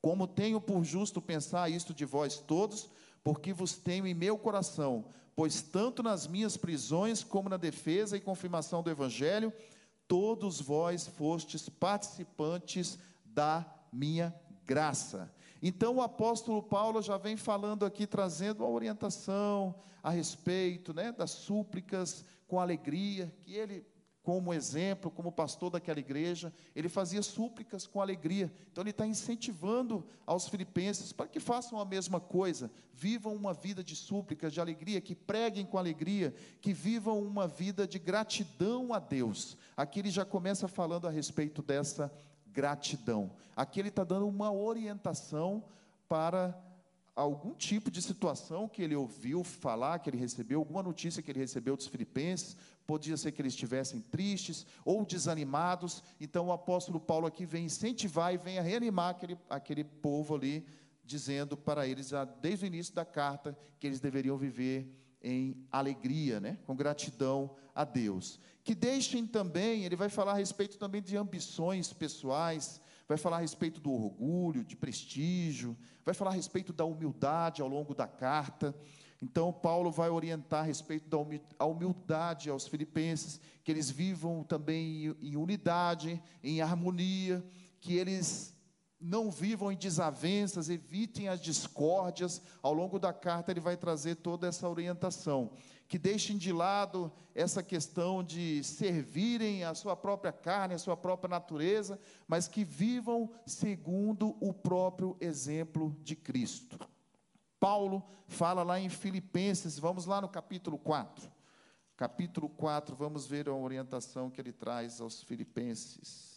Como 0.00 0.26
tenho 0.26 0.60
por 0.60 0.84
justo 0.84 1.20
pensar 1.20 1.70
isto 1.70 1.92
de 1.92 2.04
vós 2.04 2.38
todos, 2.38 2.88
porque 3.24 3.52
vos 3.52 3.76
tenho 3.76 4.06
em 4.06 4.14
meu 4.14 4.38
coração, 4.38 5.04
pois 5.34 5.60
tanto 5.60 6.02
nas 6.02 6.26
minhas 6.26 6.56
prisões 6.56 7.22
como 7.22 7.48
na 7.48 7.56
defesa 7.56 8.16
e 8.16 8.20
confirmação 8.20 8.82
do 8.82 8.90
Evangelho, 8.90 9.52
todos 10.06 10.60
vós 10.60 11.06
fostes 11.06 11.68
participantes 11.68 12.98
da 13.24 13.66
minha 13.92 14.34
graça. 14.64 15.30
Então 15.62 15.96
o 15.96 16.02
apóstolo 16.02 16.62
Paulo 16.62 17.02
já 17.02 17.16
vem 17.16 17.36
falando 17.36 17.84
aqui, 17.84 18.06
trazendo 18.06 18.64
uma 18.64 18.70
orientação 18.70 19.74
a 20.02 20.10
respeito 20.10 20.94
né, 20.94 21.12
das 21.12 21.30
súplicas 21.30 22.24
com 22.46 22.60
alegria, 22.60 23.32
que 23.42 23.54
ele 23.54 23.84
como 24.28 24.52
exemplo, 24.52 25.10
como 25.10 25.32
pastor 25.32 25.70
daquela 25.70 25.98
igreja, 26.00 26.52
ele 26.76 26.90
fazia 26.90 27.22
súplicas 27.22 27.86
com 27.86 27.98
alegria. 27.98 28.52
Então, 28.70 28.82
ele 28.82 28.90
está 28.90 29.06
incentivando 29.06 30.04
aos 30.26 30.46
filipenses 30.46 31.14
para 31.14 31.26
que 31.26 31.40
façam 31.40 31.80
a 31.80 31.84
mesma 31.86 32.20
coisa, 32.20 32.70
vivam 32.92 33.34
uma 33.34 33.54
vida 33.54 33.82
de 33.82 33.96
súplicas, 33.96 34.52
de 34.52 34.60
alegria, 34.60 35.00
que 35.00 35.14
preguem 35.14 35.64
com 35.64 35.78
alegria, 35.78 36.34
que 36.60 36.74
vivam 36.74 37.22
uma 37.22 37.48
vida 37.48 37.88
de 37.88 37.98
gratidão 37.98 38.92
a 38.92 38.98
Deus. 38.98 39.56
Aqui 39.74 40.00
ele 40.00 40.10
já 40.10 40.26
começa 40.26 40.68
falando 40.68 41.08
a 41.08 41.10
respeito 41.10 41.62
dessa 41.62 42.12
gratidão. 42.58 43.30
Aqui 43.54 43.78
ele 43.78 43.88
está 43.88 44.02
dando 44.02 44.26
uma 44.26 44.50
orientação 44.52 45.62
para 46.08 46.60
algum 47.14 47.54
tipo 47.54 47.88
de 47.88 48.02
situação 48.02 48.68
que 48.68 48.82
ele 48.82 48.96
ouviu 48.96 49.44
falar, 49.44 50.00
que 50.00 50.10
ele 50.10 50.16
recebeu, 50.16 50.58
alguma 50.58 50.82
notícia 50.82 51.22
que 51.22 51.30
ele 51.30 51.38
recebeu 51.38 51.76
dos 51.76 51.86
filipenses, 51.86 52.56
podia 52.84 53.16
ser 53.16 53.30
que 53.30 53.40
eles 53.40 53.52
estivessem 53.52 54.00
tristes 54.00 54.66
ou 54.84 55.04
desanimados, 55.04 56.02
então 56.20 56.48
o 56.48 56.52
apóstolo 56.52 56.98
Paulo 56.98 57.28
aqui 57.28 57.46
vem 57.46 57.66
incentivar 57.66 58.34
e 58.34 58.38
vem 58.38 58.58
a 58.58 58.62
reanimar 58.62 59.10
aquele, 59.10 59.38
aquele 59.48 59.84
povo 59.84 60.34
ali, 60.34 60.66
dizendo 61.04 61.56
para 61.56 61.86
eles, 61.86 62.10
desde 62.40 62.64
o 62.64 62.66
início 62.66 62.92
da 62.92 63.04
carta, 63.04 63.56
que 63.78 63.86
eles 63.86 64.00
deveriam 64.00 64.36
viver 64.36 64.92
em 65.22 65.66
alegria, 65.70 66.40
né? 66.40 66.58
com 66.66 66.76
gratidão 66.76 67.54
a 67.74 67.84
Deus. 67.84 68.40
Que 68.64 68.74
deixem 68.74 69.26
também, 69.26 69.84
ele 69.84 69.96
vai 69.96 70.08
falar 70.08 70.32
a 70.32 70.36
respeito 70.36 70.78
também 70.78 71.02
de 71.02 71.16
ambições 71.16 71.92
pessoais, 71.92 72.80
vai 73.06 73.16
falar 73.16 73.38
a 73.38 73.40
respeito 73.40 73.80
do 73.80 73.92
orgulho, 73.92 74.64
de 74.64 74.76
prestígio, 74.76 75.76
vai 76.04 76.14
falar 76.14 76.32
a 76.32 76.34
respeito 76.34 76.72
da 76.72 76.84
humildade 76.84 77.62
ao 77.62 77.68
longo 77.68 77.94
da 77.94 78.06
carta. 78.06 78.74
Então, 79.20 79.52
Paulo 79.52 79.90
vai 79.90 80.10
orientar 80.10 80.60
a 80.60 80.66
respeito 80.66 81.08
da 81.08 81.64
humildade 81.64 82.50
aos 82.50 82.68
filipenses, 82.68 83.40
que 83.64 83.72
eles 83.72 83.90
vivam 83.90 84.44
também 84.44 85.16
em 85.20 85.36
unidade, 85.36 86.22
em 86.42 86.60
harmonia, 86.60 87.44
que 87.80 87.96
eles 87.96 88.54
não 89.00 89.30
vivam 89.30 89.70
em 89.70 89.76
desavenças, 89.76 90.68
evitem 90.68 91.28
as 91.28 91.40
discórdias. 91.40 92.42
Ao 92.62 92.72
longo 92.72 92.98
da 92.98 93.12
carta, 93.12 93.50
ele 93.50 93.60
vai 93.60 93.76
trazer 93.76 94.16
toda 94.16 94.46
essa 94.46 94.68
orientação 94.68 95.52
que 95.88 95.98
deixem 95.98 96.36
de 96.36 96.52
lado 96.52 97.10
essa 97.34 97.62
questão 97.62 98.22
de 98.22 98.62
servirem 98.62 99.64
a 99.64 99.74
sua 99.74 99.96
própria 99.96 100.32
carne, 100.32 100.74
a 100.74 100.78
sua 100.78 100.96
própria 100.96 101.30
natureza, 101.30 101.98
mas 102.26 102.46
que 102.46 102.62
vivam 102.62 103.30
segundo 103.46 104.36
o 104.38 104.52
próprio 104.52 105.16
exemplo 105.20 105.96
de 106.02 106.14
Cristo. 106.14 106.78
Paulo 107.58 108.04
fala 108.26 108.62
lá 108.62 108.78
em 108.78 108.90
Filipenses, 108.90 109.78
vamos 109.78 110.04
lá 110.04 110.20
no 110.20 110.28
capítulo 110.28 110.78
4. 110.78 111.30
Capítulo 111.96 112.48
4, 112.50 112.94
vamos 112.94 113.26
ver 113.26 113.48
a 113.48 113.54
orientação 113.54 114.30
que 114.30 114.40
ele 114.40 114.52
traz 114.52 115.00
aos 115.00 115.22
Filipenses. 115.22 116.27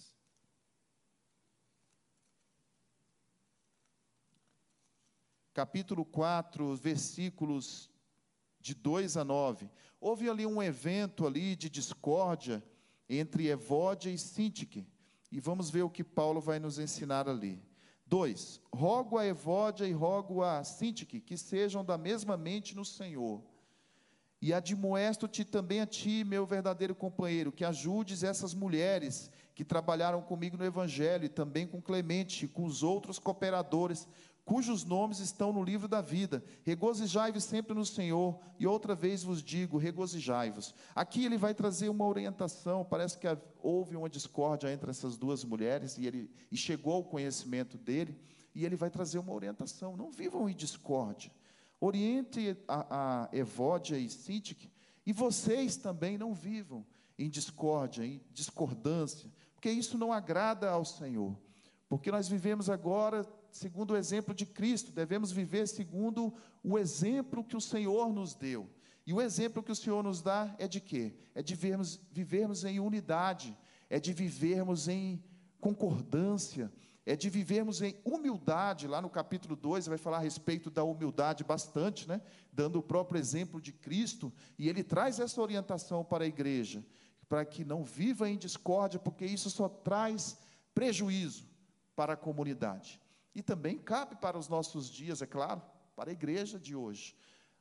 Capítulo 5.53 6.05
4, 6.05 6.75
versículos 6.75 7.89
de 8.59 8.73
2 8.73 9.17
a 9.17 9.23
9. 9.23 9.69
Houve 9.99 10.29
ali 10.29 10.45
um 10.45 10.63
evento 10.63 11.27
ali 11.27 11.55
de 11.55 11.69
discórdia 11.69 12.63
entre 13.09 13.47
Evódia 13.47 14.09
e 14.09 14.17
Sintique. 14.17 14.87
E 15.31 15.39
vamos 15.39 15.69
ver 15.69 15.83
o 15.83 15.89
que 15.89 16.03
Paulo 16.03 16.39
vai 16.39 16.59
nos 16.59 16.79
ensinar 16.79 17.27
ali. 17.27 17.61
2. 18.05 18.61
Rogo 18.73 19.17
a 19.17 19.25
Evódia 19.25 19.85
e 19.85 19.91
rogo 19.91 20.43
a 20.43 20.63
Sintique 20.63 21.19
que 21.19 21.37
sejam 21.37 21.83
da 21.83 21.97
mesma 21.97 22.37
mente 22.37 22.75
no 22.75 22.85
Senhor. 22.85 23.41
E 24.41 24.51
admoesto-te 24.53 25.45
também 25.45 25.81
a 25.81 25.85
ti, 25.85 26.23
meu 26.23 26.47
verdadeiro 26.47 26.95
companheiro, 26.95 27.51
que 27.51 27.63
ajudes 27.63 28.23
essas 28.23 28.55
mulheres 28.55 29.29
que 29.53 29.63
trabalharam 29.63 30.19
comigo 30.19 30.57
no 30.57 30.65
Evangelho, 30.65 31.25
e 31.25 31.29
também 31.29 31.67
com 31.67 31.79
Clemente, 31.79 32.45
e 32.45 32.47
com 32.47 32.63
os 32.63 32.81
outros 32.81 33.19
cooperadores, 33.19 34.07
cujos 34.43 34.83
nomes 34.83 35.19
estão 35.19 35.53
no 35.53 35.63
livro 35.63 35.87
da 35.87 36.01
vida. 36.01 36.43
Regozijai-vos 36.63 37.43
sempre 37.43 37.75
no 37.75 37.85
Senhor, 37.85 38.39
e 38.57 38.65
outra 38.65 38.95
vez 38.95 39.23
vos 39.23 39.43
digo, 39.43 39.77
regozijai-vos. 39.77 40.73
Aqui 40.95 41.23
ele 41.23 41.37
vai 41.37 41.53
trazer 41.53 41.89
uma 41.89 42.07
orientação, 42.07 42.83
parece 42.83 43.19
que 43.19 43.27
houve 43.61 43.95
uma 43.95 44.09
discórdia 44.09 44.73
entre 44.73 44.89
essas 44.89 45.17
duas 45.17 45.43
mulheres, 45.43 45.99
e, 45.99 46.07
ele, 46.07 46.31
e 46.51 46.57
chegou 46.57 46.95
ao 46.95 47.03
conhecimento 47.03 47.77
dele, 47.77 48.17
e 48.55 48.65
ele 48.65 48.75
vai 48.75 48.89
trazer 48.89 49.19
uma 49.19 49.33
orientação, 49.33 49.95
não 49.95 50.11
vivam 50.11 50.49
em 50.49 50.55
discórdia. 50.55 51.31
Oriente 51.81 52.55
a, 52.67 53.25
a 53.25 53.29
Evódia 53.35 53.97
e 53.97 54.07
Sintique, 54.09 54.71
e 55.05 55.11
vocês 55.11 55.75
também 55.75 56.17
não 56.17 56.33
vivam 56.33 56.85
em 57.17 57.29
discórdia, 57.29 58.05
em 58.05 58.21
discordância, 58.31 59.29
porque 59.53 59.69
isso 59.69 59.97
não 59.97 60.13
agrada 60.13 60.69
ao 60.69 60.85
Senhor. 60.85 61.35
Porque 61.89 62.11
nós 62.11 62.29
vivemos 62.29 62.69
agora 62.69 63.27
segundo 63.51 63.91
o 63.91 63.97
exemplo 63.97 64.33
de 64.33 64.45
Cristo, 64.45 64.91
devemos 64.91 65.31
viver 65.31 65.67
segundo 65.67 66.33
o 66.63 66.77
exemplo 66.77 67.43
que 67.43 67.57
o 67.57 67.61
Senhor 67.61 68.13
nos 68.13 68.33
deu. 68.33 68.69
E 69.05 69.13
o 69.13 69.21
exemplo 69.21 69.63
que 69.63 69.71
o 69.71 69.75
Senhor 69.75 70.03
nos 70.03 70.21
dá 70.21 70.55
é 70.57 70.67
de 70.67 70.79
quê? 70.79 71.13
É 71.35 71.41
de 71.41 71.55
vivermos, 71.55 71.99
vivermos 72.11 72.63
em 72.63 72.79
unidade, 72.79 73.57
é 73.89 73.99
de 73.99 74.13
vivermos 74.13 74.87
em 74.87 75.21
concordância, 75.59 76.71
é 77.05 77.15
de 77.15 77.29
vivermos 77.29 77.81
em 77.81 77.95
humildade. 78.03 78.87
Lá 78.87 79.01
no 79.01 79.09
capítulo 79.09 79.55
2, 79.55 79.87
vai 79.87 79.97
falar 79.97 80.17
a 80.17 80.21
respeito 80.21 80.69
da 80.69 80.83
humildade 80.83 81.43
bastante, 81.43 82.07
né? 82.07 82.21
Dando 82.51 82.79
o 82.79 82.83
próprio 82.83 83.19
exemplo 83.19 83.59
de 83.59 83.73
Cristo, 83.73 84.31
e 84.57 84.69
ele 84.69 84.83
traz 84.83 85.19
essa 85.19 85.41
orientação 85.41 86.03
para 86.03 86.23
a 86.23 86.27
igreja, 86.27 86.85
para 87.27 87.45
que 87.45 87.65
não 87.65 87.83
viva 87.83 88.29
em 88.29 88.37
discórdia, 88.37 88.99
porque 88.99 89.25
isso 89.25 89.49
só 89.49 89.67
traz 89.67 90.37
prejuízo 90.73 91.47
para 91.95 92.13
a 92.13 92.17
comunidade. 92.17 93.01
E 93.33 93.41
também 93.41 93.77
cabe 93.77 94.15
para 94.15 94.37
os 94.37 94.47
nossos 94.47 94.89
dias, 94.89 95.21
é 95.21 95.25
claro, 95.25 95.61
para 95.95 96.09
a 96.09 96.13
igreja 96.13 96.59
de 96.59 96.75
hoje. 96.75 97.15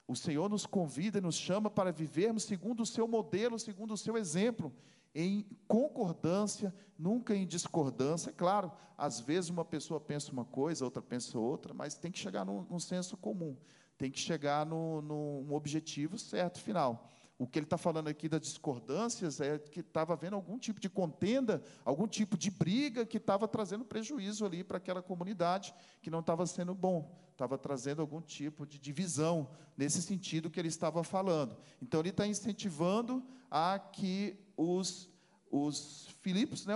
O 0.07 0.17
Senhor 0.17 0.49
nos 0.51 0.67
convida 0.67 1.19
e 1.19 1.21
nos 1.21 1.37
chama 1.37 1.71
para 1.71 1.93
vivermos 1.93 2.43
segundo 2.43 2.83
o 2.83 2.87
seu 2.87 3.07
modelo, 3.07 3.59
segundo 3.59 3.95
o 3.95 3.97
seu 3.97 4.17
exemplo, 4.17 4.75
em 5.15 5.47
concordância, 5.67 6.75
nunca 6.99 7.35
em 7.35 7.47
discordância. 7.47 8.31
É 8.31 8.33
claro, 8.33 8.71
às 8.97 9.21
vezes 9.21 9.51
uma 9.51 9.65
pessoa 9.65 10.01
pensa 10.01 10.33
uma 10.33 10.45
coisa, 10.45 10.85
outra 10.85 11.03
pensa 11.03 11.39
outra, 11.39 11.75
mas 11.75 11.95
tem 11.95 12.11
que 12.11 12.19
chegar 12.19 12.45
num, 12.45 12.63
num 12.63 12.79
senso 12.79 13.17
comum, 13.17 13.57
tem 13.97 14.11
que 14.11 14.19
chegar 14.19 14.65
no, 14.67 15.03
num 15.03 15.53
objetivo 15.53 16.19
certo, 16.19 16.61
final. 16.61 17.11
O 17.41 17.47
que 17.47 17.59
ele 17.59 17.65
está 17.65 17.79
falando 17.79 18.09
aqui 18.09 18.29
das 18.29 18.43
discordâncias 18.43 19.41
é 19.41 19.59
que 19.59 19.81
estava 19.81 20.13
havendo 20.13 20.37
algum 20.37 20.59
tipo 20.59 20.79
de 20.79 20.91
contenda, 20.91 21.63
algum 21.87 22.07
tipo 22.07 22.37
de 22.37 22.51
briga 22.51 23.07
que 23.07 23.17
estava 23.17 23.49
trazendo 23.49 23.83
prejuízo 23.83 24.45
ali 24.45 24.63
para 24.63 24.77
aquela 24.77 25.01
comunidade, 25.01 25.75
que 26.03 26.11
não 26.11 26.21
estava 26.21 26.47
sendo 26.47 26.75
bom, 26.75 27.19
estava 27.33 27.57
trazendo 27.57 28.03
algum 28.03 28.21
tipo 28.21 28.67
de 28.67 28.79
divisão, 28.79 29.49
nesse 29.75 30.03
sentido 30.03 30.51
que 30.51 30.61
ele 30.61 30.69
estava 30.69 31.03
falando. 31.03 31.57
Então, 31.81 32.01
ele 32.01 32.11
está 32.11 32.27
incentivando 32.27 33.25
a 33.51 33.79
que 33.79 34.39
os, 34.63 35.09
os 35.51 36.09
filipos, 36.21 36.67
né, 36.67 36.75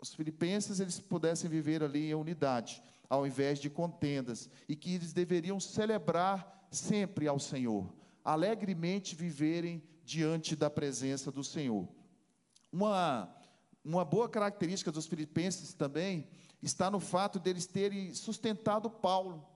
os 0.00 0.14
filipenses, 0.14 0.80
eles 0.80 1.00
pudessem 1.00 1.50
viver 1.50 1.82
ali 1.82 2.10
em 2.10 2.14
unidade, 2.14 2.82
ao 3.08 3.26
invés 3.26 3.58
de 3.58 3.68
contendas, 3.68 4.48
e 4.68 4.76
que 4.76 4.94
eles 4.94 5.12
deveriam 5.12 5.58
celebrar 5.58 6.68
sempre 6.70 7.26
ao 7.26 7.38
Senhor 7.38 7.92
alegremente 8.28 9.16
viverem 9.16 9.82
diante 10.04 10.54
da 10.54 10.68
presença 10.68 11.32
do 11.32 11.42
Senhor. 11.42 11.88
Uma, 12.70 13.34
uma 13.82 14.04
boa 14.04 14.28
característica 14.28 14.92
dos 14.92 15.06
filipenses 15.06 15.72
também 15.72 16.28
está 16.62 16.90
no 16.90 17.00
fato 17.00 17.38
deles 17.38 17.66
terem 17.66 18.12
sustentado 18.12 18.90
Paulo. 18.90 19.46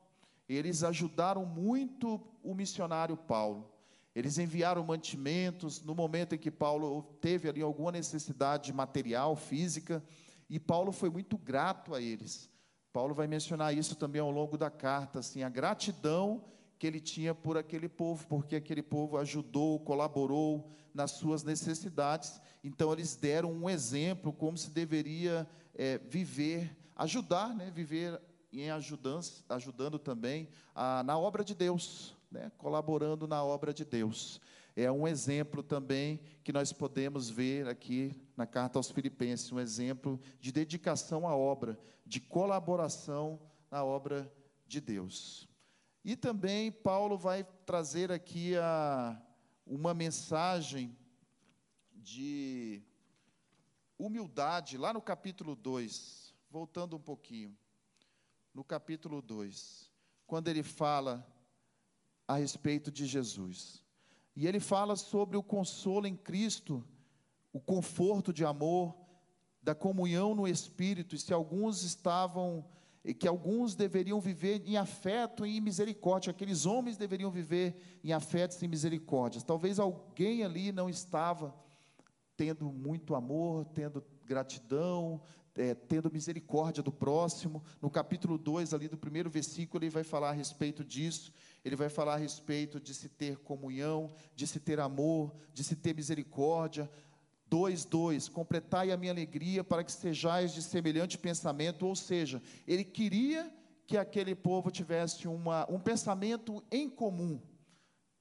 Eles 0.48 0.82
ajudaram 0.82 1.44
muito 1.44 2.18
o 2.42 2.54
missionário 2.54 3.14
Paulo. 3.14 3.70
Eles 4.14 4.38
enviaram 4.38 4.84
mantimentos 4.84 5.82
no 5.82 5.94
momento 5.94 6.34
em 6.34 6.38
que 6.38 6.50
Paulo 6.50 7.02
teve 7.20 7.48
ali 7.48 7.62
alguma 7.62 7.92
necessidade 7.92 8.72
material, 8.72 9.34
física, 9.34 10.02
e 10.50 10.60
Paulo 10.60 10.92
foi 10.92 11.08
muito 11.08 11.38
grato 11.38 11.94
a 11.94 12.00
eles. 12.00 12.50
Paulo 12.92 13.14
vai 13.14 13.26
mencionar 13.26 13.74
isso 13.74 13.96
também 13.96 14.20
ao 14.20 14.30
longo 14.30 14.58
da 14.58 14.70
carta, 14.70 15.20
assim, 15.20 15.42
a 15.42 15.48
gratidão 15.48 16.44
que 16.78 16.86
ele 16.86 17.00
tinha 17.00 17.34
por 17.34 17.56
aquele 17.56 17.88
povo, 17.88 18.26
porque 18.26 18.56
aquele 18.56 18.82
povo 18.82 19.16
ajudou, 19.16 19.80
colaborou 19.80 20.70
nas 20.92 21.12
suas 21.12 21.42
necessidades. 21.42 22.38
Então, 22.62 22.92
eles 22.92 23.16
deram 23.16 23.50
um 23.50 23.70
exemplo 23.70 24.32
como 24.32 24.58
se 24.58 24.70
deveria 24.70 25.48
é, 25.74 25.96
viver, 25.98 26.76
ajudar, 26.96 27.54
né, 27.54 27.70
viver 27.70 28.20
em 28.52 28.70
ajudança, 28.70 29.42
ajudando 29.48 29.98
também 29.98 30.48
a, 30.74 31.02
na 31.02 31.16
obra 31.16 31.42
de 31.42 31.54
Deus, 31.54 32.14
né, 32.32 32.50
colaborando 32.56 33.28
na 33.28 33.44
obra 33.44 33.72
de 33.72 33.84
Deus. 33.84 34.40
É 34.74 34.90
um 34.90 35.06
exemplo 35.06 35.62
também 35.62 36.18
que 36.42 36.52
nós 36.52 36.72
podemos 36.72 37.28
ver 37.28 37.68
aqui 37.68 38.18
na 38.36 38.46
carta 38.46 38.78
aos 38.78 38.90
Filipenses, 38.90 39.52
um 39.52 39.60
exemplo 39.60 40.18
de 40.40 40.50
dedicação 40.50 41.28
à 41.28 41.36
obra, 41.36 41.78
de 42.06 42.18
colaboração 42.20 43.38
na 43.70 43.84
obra 43.84 44.32
de 44.66 44.80
Deus. 44.80 45.46
E 46.02 46.16
também 46.16 46.72
Paulo 46.72 47.18
vai 47.18 47.44
trazer 47.66 48.10
aqui 48.10 48.56
a, 48.56 49.20
uma 49.66 49.92
mensagem 49.92 50.96
de 51.94 52.82
humildade, 53.98 54.78
lá 54.78 54.92
no 54.92 55.02
capítulo 55.02 55.54
2, 55.54 56.34
voltando 56.50 56.96
um 56.96 57.00
pouquinho, 57.00 57.56
no 58.52 58.64
capítulo 58.64 59.22
2, 59.22 59.90
quando 60.26 60.48
ele 60.48 60.62
fala 60.62 61.24
a 62.26 62.36
respeito 62.36 62.90
de 62.90 63.06
Jesus. 63.06 63.82
E 64.34 64.46
ele 64.46 64.60
fala 64.60 64.96
sobre 64.96 65.36
o 65.36 65.42
consolo 65.42 66.06
em 66.06 66.16
Cristo, 66.16 66.84
o 67.52 67.60
conforto 67.60 68.32
de 68.32 68.44
amor, 68.44 68.94
da 69.62 69.74
comunhão 69.74 70.34
no 70.34 70.48
Espírito, 70.48 71.14
e 71.14 71.18
se 71.18 71.32
alguns 71.32 71.82
estavam 71.82 72.64
que 73.18 73.26
alguns 73.26 73.74
deveriam 73.74 74.20
viver 74.20 74.62
em 74.64 74.76
afeto 74.76 75.44
e 75.44 75.56
em 75.56 75.60
misericórdia, 75.60 76.30
aqueles 76.30 76.66
homens 76.66 76.96
deveriam 76.96 77.32
viver 77.32 77.74
em 78.04 78.12
afeto 78.12 78.56
e 78.60 78.64
em 78.64 78.68
misericórdia. 78.68 79.42
Talvez 79.42 79.80
alguém 79.80 80.44
ali 80.44 80.70
não 80.70 80.88
estava 80.88 81.52
tendo 82.36 82.70
muito 82.70 83.16
amor, 83.16 83.64
tendo 83.74 84.04
gratidão, 84.24 85.20
é, 85.54 85.74
tendo 85.74 86.10
misericórdia 86.10 86.82
do 86.82 86.92
próximo. 86.92 87.62
No 87.80 87.90
capítulo 87.90 88.38
2, 88.38 88.72
ali 88.72 88.88
do 88.88 88.96
primeiro 88.96 89.30
versículo, 89.30 89.82
ele 89.82 89.90
vai 89.90 90.04
falar 90.04 90.30
a 90.30 90.32
respeito 90.32 90.84
disso. 90.84 91.32
Ele 91.64 91.76
vai 91.76 91.88
falar 91.88 92.14
a 92.14 92.18
respeito 92.18 92.80
de 92.80 92.94
se 92.94 93.08
ter 93.08 93.38
comunhão, 93.38 94.12
de 94.34 94.46
se 94.46 94.58
ter 94.58 94.80
amor, 94.80 95.34
de 95.52 95.62
se 95.62 95.76
ter 95.76 95.94
misericórdia, 95.94 96.90
2, 97.52 97.84
2, 97.84 98.28
completai 98.30 98.90
a 98.90 98.96
minha 98.96 99.12
alegria 99.12 99.62
para 99.62 99.84
que 99.84 99.92
sejais 99.92 100.54
de 100.54 100.62
semelhante 100.62 101.18
pensamento, 101.18 101.86
ou 101.86 101.94
seja, 101.94 102.40
ele 102.66 102.82
queria 102.82 103.52
que 103.86 103.98
aquele 103.98 104.34
povo 104.34 104.70
tivesse 104.70 105.28
uma, 105.28 105.70
um 105.70 105.78
pensamento 105.78 106.64
em 106.70 106.88
comum. 106.88 107.38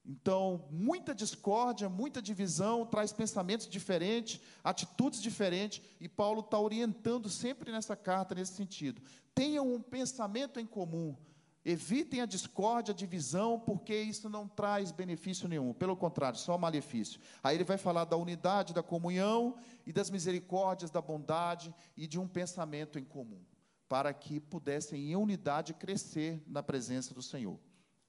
Então, 0.04 0.66
muita 0.70 1.14
discórdia, 1.14 1.88
muita 1.88 2.20
divisão, 2.20 2.84
traz 2.84 3.12
pensamentos 3.12 3.68
diferentes, 3.68 4.40
atitudes 4.64 5.22
diferentes, 5.22 5.80
e 6.00 6.08
Paulo 6.08 6.40
está 6.40 6.58
orientando 6.58 7.28
sempre 7.28 7.70
nessa 7.70 7.94
carta 7.94 8.34
nesse 8.34 8.54
sentido. 8.54 9.00
Tenham 9.34 9.72
um 9.72 9.80
pensamento 9.80 10.58
em 10.58 10.66
comum, 10.66 11.16
Evitem 11.64 12.20
a 12.20 12.26
discórdia, 12.26 12.92
a 12.92 12.96
divisão, 12.96 13.58
porque 13.58 13.94
isso 13.94 14.28
não 14.28 14.48
traz 14.48 14.90
benefício 14.90 15.48
nenhum, 15.48 15.72
pelo 15.72 15.96
contrário, 15.96 16.36
só 16.36 16.58
malefício. 16.58 17.20
Aí 17.40 17.56
ele 17.56 17.62
vai 17.62 17.78
falar 17.78 18.04
da 18.04 18.16
unidade, 18.16 18.74
da 18.74 18.82
comunhão 18.82 19.56
e 19.86 19.92
das 19.92 20.10
misericórdias, 20.10 20.90
da 20.90 21.00
bondade 21.00 21.72
e 21.96 22.08
de 22.08 22.18
um 22.18 22.26
pensamento 22.26 22.98
em 22.98 23.04
comum, 23.04 23.40
para 23.88 24.12
que 24.12 24.40
pudessem 24.40 25.12
em 25.12 25.16
unidade 25.16 25.72
crescer 25.72 26.42
na 26.48 26.64
presença 26.64 27.14
do 27.14 27.22
Senhor. 27.22 27.56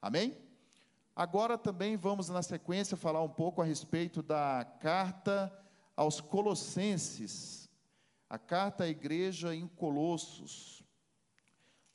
Amém? 0.02 0.36
Agora 1.16 1.60
também 1.60 1.96
vamos 1.96 2.30
na 2.30 2.42
sequência 2.42 2.98
falar 2.98 3.22
um 3.22 3.30
pouco 3.30 3.62
a 3.62 3.66
respeito 3.66 4.24
da 4.24 4.66
carta 4.82 5.54
aos 5.96 6.20
Colossenses, 6.20 7.70
a 8.28 8.40
carta 8.40 8.86
à 8.86 8.88
igreja 8.88 9.54
em 9.54 9.68
Colossos. 9.68 10.84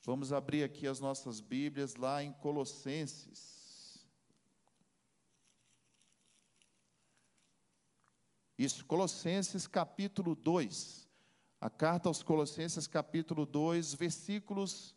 Vamos 0.05 0.33
abrir 0.33 0.63
aqui 0.63 0.87
as 0.87 1.01
nossas 1.01 1.41
Bíblias 1.41 1.97
lá 1.97 2.23
em 2.23 2.33
Colossenses. 2.33 4.07
Isso, 8.57 8.85
Colossenses 8.87 9.67
capítulo 9.67 10.37
2. 10.37 11.09
A 11.61 11.69
carta 11.69 12.09
aos 12.09 12.23
Colossenses 12.23 12.87
capítulo 12.87 13.45
2, 13.45 13.95
versículos 13.95 14.95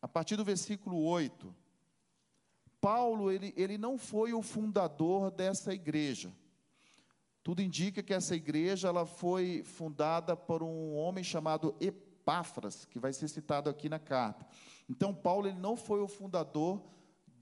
a 0.00 0.06
partir 0.06 0.36
do 0.36 0.44
versículo 0.44 1.02
8. 1.02 1.67
Paulo, 2.80 3.30
ele, 3.30 3.52
ele 3.56 3.76
não 3.76 3.98
foi 3.98 4.32
o 4.32 4.42
fundador 4.42 5.30
dessa 5.30 5.72
igreja. 5.72 6.32
Tudo 7.42 7.62
indica 7.62 8.02
que 8.02 8.12
essa 8.12 8.36
igreja 8.36 8.88
ela 8.88 9.06
foi 9.06 9.62
fundada 9.64 10.36
por 10.36 10.62
um 10.62 10.94
homem 10.94 11.24
chamado 11.24 11.74
Epáfras, 11.80 12.84
que 12.84 12.98
vai 12.98 13.12
ser 13.12 13.28
citado 13.28 13.70
aqui 13.70 13.88
na 13.88 13.98
carta. 13.98 14.46
Então, 14.88 15.14
Paulo 15.14 15.48
ele 15.48 15.58
não 15.58 15.76
foi 15.76 16.00
o 16.00 16.08
fundador 16.08 16.82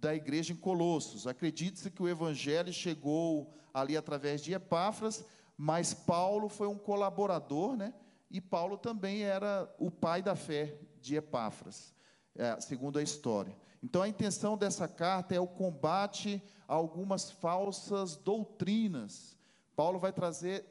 da 0.01 0.15
igreja 0.15 0.53
em 0.53 0.57
Colossos. 0.57 1.27
Acredite-se 1.27 1.91
que 1.91 2.03
o 2.03 2.09
evangelho 2.09 2.73
chegou 2.73 3.53
ali 3.73 3.97
através 3.97 4.43
de 4.43 4.53
Epáfras, 4.53 5.25
mas 5.57 5.93
Paulo 5.93 6.49
foi 6.49 6.69
um 6.69 6.79
colaborador, 6.79 7.77
né? 7.77 7.93
E 8.31 8.41
Paulo 8.41 8.77
também 8.77 9.23
era 9.23 9.73
o 9.79 9.91
pai 9.91 10.23
da 10.23 10.35
fé 10.35 10.79
de 11.01 11.17
Epáfras, 11.17 11.95
é, 12.35 12.61
segundo 12.61 12.99
a 12.99 13.03
história. 13.03 13.57
Então, 13.87 14.03
a 14.03 14.09
intenção 14.09 14.59
dessa 14.59 14.89
carta 14.89 15.33
é 15.33 15.39
o 15.39 15.47
combate 15.47 16.43
a 16.67 16.75
algumas 16.75 17.31
falsas 17.31 18.17
doutrinas. 18.17 19.37
Paulo 19.77 20.01
vai 20.01 20.13
trazer 20.13 20.67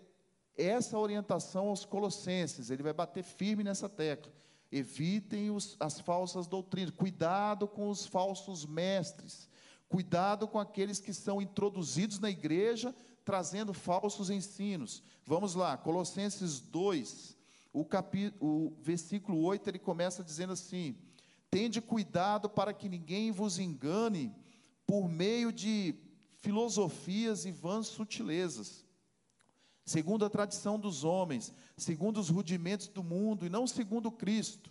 essa 0.57 0.99
orientação 0.99 1.69
aos 1.69 1.85
colossenses, 1.85 2.69
ele 2.69 2.83
vai 2.83 2.91
bater 2.91 3.23
firme 3.23 3.63
nessa 3.63 3.87
tecla. 3.87 4.33
Evitem 4.69 5.49
os, 5.49 5.77
as 5.79 5.97
falsas 5.97 6.45
doutrinas, 6.45 6.93
cuidado 6.93 7.69
com 7.69 7.87
os 7.89 8.05
falsos 8.05 8.65
mestres, 8.65 9.47
Cuidado 9.87 10.45
com 10.45 10.59
aqueles 10.59 10.99
que 10.99 11.13
são 11.13 11.41
introduzidos 11.41 12.19
na 12.19 12.29
igreja 12.29 12.93
trazendo 13.23 13.73
falsos 13.73 14.29
ensinos. 14.29 15.01
Vamos 15.25 15.55
lá, 15.55 15.77
Colossenses 15.77 16.59
2, 16.59 17.37
o, 17.71 17.85
capi, 17.85 18.33
o 18.41 18.73
versículo 18.81 19.41
8, 19.41 19.69
ele 19.69 19.79
começa 19.79 20.21
dizendo 20.21 20.51
assim: 20.51 20.97
Tende 21.55 21.79
cuidado 21.79 22.49
para 22.49 22.73
que 22.73 22.89
ninguém 22.89 23.31
vos 23.31 23.59
engane 23.59 24.35
por 24.85 25.07
meio 25.07 25.53
de 25.53 25.95
filosofias 26.41 27.45
e 27.45 27.51
vãs 27.53 27.87
sutilezas, 27.87 28.85
segundo 29.85 30.25
a 30.25 30.29
tradição 30.29 30.77
dos 30.77 31.05
homens, 31.05 31.53
segundo 31.77 32.19
os 32.19 32.27
rudimentos 32.27 32.89
do 32.89 33.01
mundo 33.01 33.45
e 33.45 33.49
não 33.49 33.65
segundo 33.65 34.11
Cristo, 34.11 34.69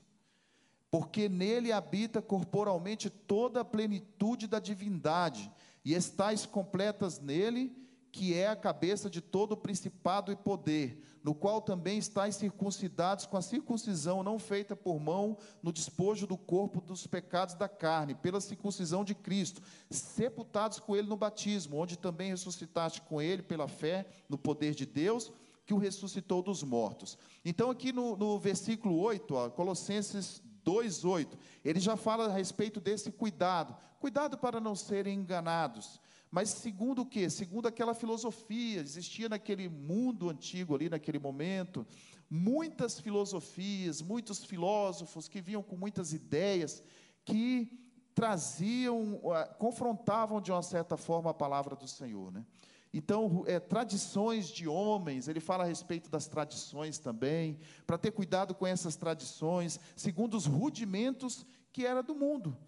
porque 0.90 1.26
nele 1.26 1.72
habita 1.72 2.20
corporalmente 2.20 3.08
toda 3.08 3.62
a 3.62 3.64
plenitude 3.64 4.46
da 4.46 4.58
divindade, 4.58 5.50
e 5.86 5.94
estáis 5.94 6.44
completas 6.44 7.18
nele 7.18 7.74
que 8.14 8.32
é 8.32 8.46
a 8.46 8.54
cabeça 8.54 9.10
de 9.10 9.20
todo 9.20 9.56
principado 9.56 10.30
e 10.30 10.36
poder, 10.36 11.02
no 11.24 11.34
qual 11.34 11.60
também 11.60 11.98
estáis 11.98 12.36
circuncidados 12.36 13.26
com 13.26 13.36
a 13.36 13.42
circuncisão 13.42 14.22
não 14.22 14.38
feita 14.38 14.76
por 14.76 15.00
mão, 15.00 15.36
no 15.60 15.72
despojo 15.72 16.24
do 16.24 16.36
corpo 16.36 16.80
dos 16.80 17.08
pecados 17.08 17.56
da 17.56 17.68
carne, 17.68 18.14
pela 18.14 18.40
circuncisão 18.40 19.02
de 19.02 19.16
Cristo, 19.16 19.60
sepultados 19.90 20.78
com 20.78 20.94
ele 20.94 21.08
no 21.08 21.16
batismo, 21.16 21.76
onde 21.76 21.98
também 21.98 22.30
ressuscitaste 22.30 23.00
com 23.02 23.20
ele 23.20 23.42
pela 23.42 23.66
fé 23.66 24.06
no 24.28 24.38
poder 24.38 24.76
de 24.76 24.86
Deus, 24.86 25.32
que 25.66 25.74
o 25.74 25.78
ressuscitou 25.78 26.40
dos 26.40 26.62
mortos. 26.62 27.18
Então, 27.44 27.68
aqui 27.68 27.92
no, 27.92 28.16
no 28.16 28.38
versículo 28.38 28.96
8, 28.96 29.34
ó, 29.34 29.50
Colossenses 29.50 30.40
2,8, 30.64 31.36
ele 31.64 31.80
já 31.80 31.96
fala 31.96 32.26
a 32.26 32.32
respeito 32.32 32.80
desse 32.80 33.10
cuidado, 33.10 33.74
cuidado 33.98 34.38
para 34.38 34.60
não 34.60 34.76
serem 34.76 35.18
enganados. 35.18 36.00
Mas 36.34 36.48
segundo 36.48 37.02
o 37.02 37.06
quê? 37.06 37.30
Segundo 37.30 37.68
aquela 37.68 37.94
filosofia, 37.94 38.80
existia 38.80 39.28
naquele 39.28 39.68
mundo 39.68 40.28
antigo 40.28 40.74
ali, 40.74 40.88
naquele 40.88 41.20
momento, 41.20 41.86
muitas 42.28 42.98
filosofias, 42.98 44.02
muitos 44.02 44.44
filósofos 44.44 45.28
que 45.28 45.40
vinham 45.40 45.62
com 45.62 45.76
muitas 45.76 46.12
ideias, 46.12 46.82
que 47.24 47.70
traziam, 48.16 49.20
confrontavam 49.60 50.40
de 50.40 50.50
uma 50.50 50.64
certa 50.64 50.96
forma 50.96 51.30
a 51.30 51.34
palavra 51.34 51.76
do 51.76 51.86
Senhor, 51.86 52.32
né? 52.32 52.44
Então, 52.92 53.44
é, 53.46 53.60
tradições 53.60 54.48
de 54.48 54.66
homens, 54.66 55.28
ele 55.28 55.38
fala 55.38 55.62
a 55.62 55.68
respeito 55.68 56.10
das 56.10 56.26
tradições 56.26 56.98
também, 56.98 57.60
para 57.86 57.96
ter 57.96 58.10
cuidado 58.10 58.56
com 58.56 58.66
essas 58.66 58.96
tradições, 58.96 59.78
segundo 59.94 60.36
os 60.36 60.46
rudimentos 60.46 61.46
que 61.72 61.86
era 61.86 62.02
do 62.02 62.16
mundo. 62.16 62.58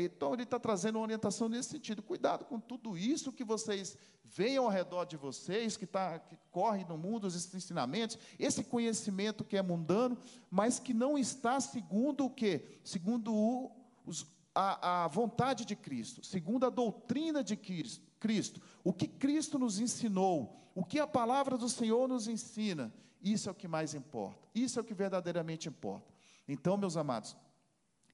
Então 0.00 0.32
ele 0.34 0.42
está 0.42 0.58
trazendo 0.58 0.96
uma 0.96 1.04
orientação 1.04 1.48
nesse 1.48 1.70
sentido. 1.70 2.02
Cuidado 2.02 2.44
com 2.44 2.60
tudo 2.60 2.96
isso 2.96 3.32
que 3.32 3.44
vocês 3.44 3.96
veem 4.24 4.56
ao 4.56 4.68
redor 4.68 5.04
de 5.04 5.16
vocês, 5.16 5.76
que, 5.76 5.86
tá, 5.86 6.18
que 6.18 6.36
corre 6.50 6.84
no 6.84 6.98
mundo, 6.98 7.26
esses 7.26 7.54
ensinamentos, 7.54 8.18
esse 8.38 8.64
conhecimento 8.64 9.44
que 9.44 9.56
é 9.56 9.62
mundano, 9.62 10.18
mas 10.50 10.78
que 10.78 10.92
não 10.92 11.16
está 11.16 11.60
segundo 11.60 12.26
o 12.26 12.30
quê? 12.30 12.64
Segundo 12.84 13.34
o, 13.34 13.70
os, 14.04 14.26
a, 14.54 15.04
a 15.04 15.08
vontade 15.08 15.64
de 15.64 15.76
Cristo, 15.76 16.24
segundo 16.24 16.66
a 16.66 16.70
doutrina 16.70 17.42
de 17.42 17.56
Cristo, 17.56 18.04
Cristo. 18.18 18.60
O 18.82 18.92
que 18.92 19.06
Cristo 19.06 19.58
nos 19.58 19.78
ensinou, 19.78 20.56
o 20.74 20.84
que 20.84 20.98
a 20.98 21.06
palavra 21.06 21.56
do 21.56 21.68
Senhor 21.68 22.08
nos 22.08 22.26
ensina, 22.26 22.92
isso 23.22 23.48
é 23.48 23.52
o 23.52 23.54
que 23.54 23.68
mais 23.68 23.94
importa, 23.94 24.48
isso 24.54 24.78
é 24.78 24.82
o 24.82 24.84
que 24.84 24.94
verdadeiramente 24.94 25.68
importa. 25.68 26.12
Então, 26.48 26.76
meus 26.76 26.96
amados, 26.96 27.36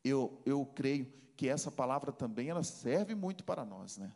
eu, 0.05 0.41
eu 0.45 0.67
creio 0.67 1.07
que 1.43 1.49
essa 1.49 1.73
palavra 1.73 2.13
também 2.13 2.51
ela 2.51 2.63
serve 2.63 3.17
muito 3.17 3.43
para 3.43 3.65
nós, 3.65 3.99
né? 3.99 4.13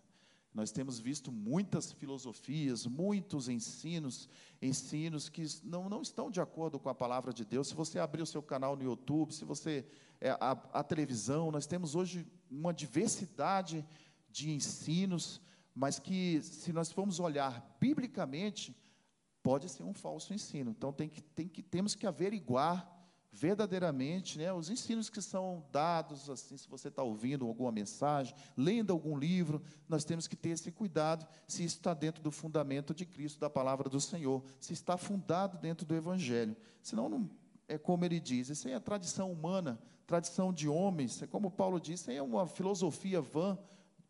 Nós 0.55 0.71
temos 0.71 1.01
visto 1.01 1.33
muitas 1.33 1.91
filosofias, 1.91 2.87
muitos 2.87 3.49
ensinos, 3.49 4.29
ensinos 4.63 5.29
que 5.29 5.45
não, 5.65 5.89
não 5.89 6.03
estão 6.03 6.31
de 6.31 6.41
acordo 6.41 6.79
com 6.79 6.89
a 6.89 6.95
palavra 6.95 7.33
de 7.33 7.45
Deus. 7.45 7.67
Se 7.67 7.75
você 7.75 7.99
abrir 7.99 8.23
o 8.23 8.27
seu 8.27 8.41
canal 8.41 8.77
no 8.77 8.85
YouTube, 8.85 9.35
se 9.35 9.45
você 9.45 9.85
é, 10.21 10.31
a, 10.31 10.53
a 10.73 10.85
televisão, 10.85 11.51
nós 11.51 11.67
temos 11.67 11.97
hoje 11.97 12.25
uma 12.49 12.73
diversidade 12.73 13.85
de 14.31 14.53
ensinos, 14.53 15.41
mas 15.75 15.99
que 15.99 16.41
se 16.43 16.73
nós 16.73 16.93
formos 16.93 17.19
olhar 17.19 17.77
biblicamente, 17.81 18.73
pode 19.43 19.69
ser 19.69 19.83
um 19.83 19.93
falso 19.93 20.33
ensino. 20.33 20.71
Então 20.71 20.93
tem 20.93 21.09
que, 21.09 21.21
tem 21.21 21.49
que 21.49 21.61
temos 21.61 21.97
que 21.97 22.07
averiguar 22.07 22.89
verdadeiramente 23.37 24.39
né, 24.39 24.51
os 24.51 24.71
ensinos 24.71 25.11
que 25.11 25.21
são 25.21 25.63
dados, 25.71 26.31
assim, 26.31 26.57
se 26.57 26.67
você 26.69 26.89
está 26.89 27.03
ouvindo 27.03 27.47
alguma 27.47 27.71
mensagem, 27.71 28.35
lendo 28.57 28.93
algum 28.93 29.17
livro, 29.17 29.63
nós 29.87 30.05
temos 30.05 30.27
que 30.27 30.35
ter 30.35 30.51
esse 30.51 30.73
cuidado 30.73 31.27
se 31.47 31.63
isso 31.63 31.77
está 31.77 31.93
dentro 31.93 32.23
do 32.23 32.31
fundamento 32.31 32.95
de 32.95 33.05
Cristo, 33.05 33.39
da 33.39 33.51
palavra 33.51 33.91
do 33.91 34.01
Senhor, 34.01 34.43
se 34.59 34.73
está 34.73 34.97
fundado 34.97 35.59
dentro 35.59 35.85
do 35.85 35.95
Evangelho. 35.95 36.57
Senão, 36.83 37.11
não, 37.11 37.31
é 37.69 37.77
como 37.77 38.07
ele 38.07 38.19
diz, 38.19 38.49
isso 38.49 38.69
aí 38.69 38.75
é 38.75 38.81
tradição 38.81 39.31
humana, 39.31 39.79
tradição 40.07 40.51
de 40.51 40.67
homens, 40.67 41.23
é 41.23 41.27
como 41.27 41.51
Paulo 41.51 41.79
disse, 41.79 42.15
é 42.15 42.23
uma 42.23 42.47
filosofia 42.47 43.21
vã. 43.21 43.59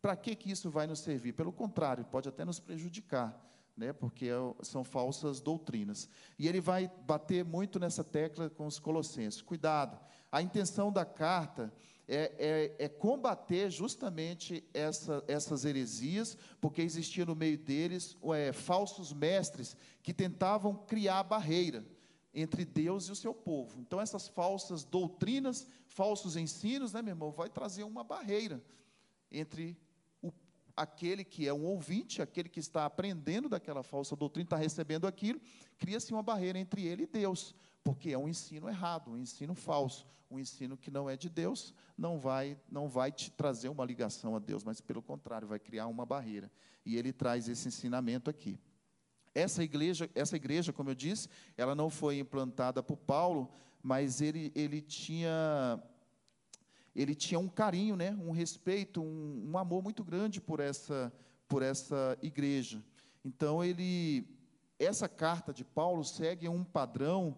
Para 0.01 0.15
que, 0.15 0.37
que 0.37 0.53
isso 0.53 0.71
vai 0.71 0.87
nos 0.87 1.01
servir? 1.01 1.33
Pelo 1.33 1.53
contrário, 1.53 2.05
pode 2.05 2.29
até 2.29 2.45
nos 2.45 2.61
prejudicar 2.61 3.45
né, 3.77 3.93
porque 3.93 4.27
é 4.27 4.37
são 4.63 4.83
falsas 4.83 5.41
doutrinas. 5.41 6.09
E 6.39 6.49
ele 6.49 6.61
vai 6.61 6.91
bater 7.07 7.45
muito 7.45 7.79
nessa 7.79 8.03
tecla 8.03 8.49
com 8.49 8.67
os 8.67 8.79
colossenses. 8.79 9.43
Cuidado, 9.43 9.99
a 10.33 10.41
intenção 10.41 10.91
da 10.91 11.05
carta 11.05 11.73
é, 12.09 12.75
é, 12.79 12.85
é 12.85 12.89
combater 12.89 13.71
justamente 13.71 14.65
essa, 14.73 15.23
essas 15.27 15.65
heresias, 15.65 16.39
porque 16.61 16.81
existia 16.81 17.27
no 17.27 17.35
meio 17.35 17.59
deles 17.59 18.17
é, 18.35 18.53
falsos 18.53 19.13
mestres 19.13 19.77
que 20.03 20.15
tentavam 20.15 20.75
criar 20.75 21.23
barreira 21.25 21.85
entre 22.33 22.65
Deus 22.65 23.09
e 23.09 23.13
o 23.13 23.17
seu 23.17 23.35
povo. 23.35 23.81
Então, 23.81 24.01
essas 24.01 24.29
falsas 24.29 24.85
doutrinas, 24.85 25.67
falsos 25.87 26.37
ensinos, 26.37 26.93
né, 26.93 27.03
meu 27.03 27.13
irmão, 27.13 27.31
vai 27.31 27.49
trazer 27.49 27.83
uma 27.83 28.05
barreira 28.05 28.63
entre 29.31 29.77
aquele 30.77 31.25
que 31.25 31.49
é 31.49 31.55
um 31.55 31.65
ouvinte, 31.65 32.21
aquele 32.21 32.49
que 32.49 32.61
está 32.61 32.85
aprendendo 32.85 33.49
daquela 33.49 33.83
falsa 33.83 34.15
doutrina, 34.15 34.45
está 34.45 34.57
recebendo 34.57 35.07
aquilo, 35.07 35.41
cria-se 35.79 36.13
uma 36.13 36.23
barreira 36.23 36.59
entre 36.59 36.85
ele 36.85 37.05
e 37.05 37.07
Deus, 37.07 37.55
porque 37.83 38.11
é 38.11 38.19
um 38.19 38.29
ensino 38.29 38.69
errado, 38.69 39.11
um 39.11 39.17
ensino 39.17 39.55
falso, 39.55 40.07
um 40.31 40.39
ensino 40.39 40.77
que 40.77 40.91
não 40.91 41.09
é 41.09 41.17
de 41.17 41.29
Deus, 41.29 41.73
não 41.97 42.19
vai, 42.19 42.59
não 42.71 42.89
vai 42.89 43.11
te 43.11 43.31
trazer 43.31 43.69
uma 43.69 43.85
ligação 43.85 44.37
a 44.37 44.39
Deus, 44.39 44.63
mas 44.63 44.81
pelo 44.81 45.01
contrário, 45.01 45.49
vai 45.49 45.59
criar 45.59 45.87
uma 45.87 46.05
barreira. 46.05 46.51
E 46.85 46.97
ele 46.97 47.13
traz 47.13 47.49
esse 47.49 47.69
ensinamento 47.69 48.29
aqui. 48.29 48.59
Essa 49.35 49.63
igreja, 49.63 50.11
essa 50.15 50.37
igreja, 50.37 50.73
como 50.73 50.91
eu 50.91 50.95
disse, 50.95 51.29
ela 51.57 51.75
não 51.75 51.91
foi 51.91 52.19
implantada 52.19 52.83
por 52.83 52.97
Paulo, 52.97 53.53
mas 53.83 54.21
ele, 54.21 54.51
ele 54.55 54.81
tinha 54.81 55.81
ele 56.97 57.15
tinha 57.15 57.39
um 57.39 57.49
carinho, 57.49 57.95
né, 57.95 58.13
um 58.21 58.31
respeito, 58.31 59.03
um, 59.03 59.51
um 59.51 59.59
amor 59.59 59.83
muito 59.83 60.03
grande 60.03 60.41
por 60.41 60.61
essa, 60.61 61.13
por 61.47 61.63
essa 61.63 62.19
igreja. 62.23 62.83
Então 63.25 63.63
ele, 63.63 64.27
essa 64.79 65.09
carta 65.09 65.53
de 65.53 65.63
Paulo 65.63 66.03
segue 66.03 66.49
um 66.49 66.65
padrão 66.65 67.37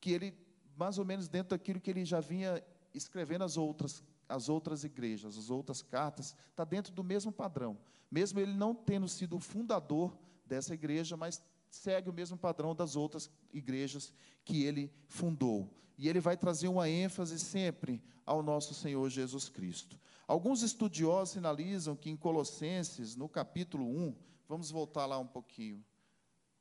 que 0.00 0.10
ele 0.12 0.34
mais 0.76 0.96
ou 0.96 1.04
menos 1.04 1.28
dentro 1.28 1.50
daquilo 1.50 1.80
que 1.80 1.90
ele 1.90 2.04
já 2.04 2.20
vinha 2.20 2.62
escrevendo 2.94 3.42
as 3.42 3.56
outras 3.56 4.02
as 4.28 4.48
outras 4.48 4.84
igrejas, 4.84 5.38
as 5.38 5.48
outras 5.48 5.80
cartas, 5.80 6.36
está 6.50 6.62
dentro 6.62 6.92
do 6.92 7.02
mesmo 7.02 7.32
padrão. 7.32 7.78
Mesmo 8.10 8.38
ele 8.38 8.52
não 8.52 8.74
tendo 8.74 9.08
sido 9.08 9.36
o 9.36 9.40
fundador 9.40 10.14
dessa 10.44 10.74
igreja, 10.74 11.16
mas 11.16 11.42
segue 11.70 12.08
o 12.10 12.12
mesmo 12.12 12.36
padrão 12.36 12.74
das 12.74 12.96
outras 12.96 13.30
igrejas 13.52 14.12
que 14.44 14.64
ele 14.64 14.92
fundou. 15.06 15.70
E 15.96 16.08
ele 16.08 16.20
vai 16.20 16.36
trazer 16.36 16.68
uma 16.68 16.88
ênfase 16.88 17.38
sempre 17.38 18.02
ao 18.24 18.42
nosso 18.42 18.74
Senhor 18.74 19.08
Jesus 19.10 19.48
Cristo. 19.48 19.98
Alguns 20.26 20.62
estudiosos 20.62 21.30
sinalizam 21.30 21.96
que 21.96 22.10
em 22.10 22.16
Colossenses, 22.16 23.16
no 23.16 23.28
capítulo 23.28 23.84
1, 23.84 24.14
vamos 24.46 24.70
voltar 24.70 25.06
lá 25.06 25.18
um 25.18 25.26
pouquinho. 25.26 25.84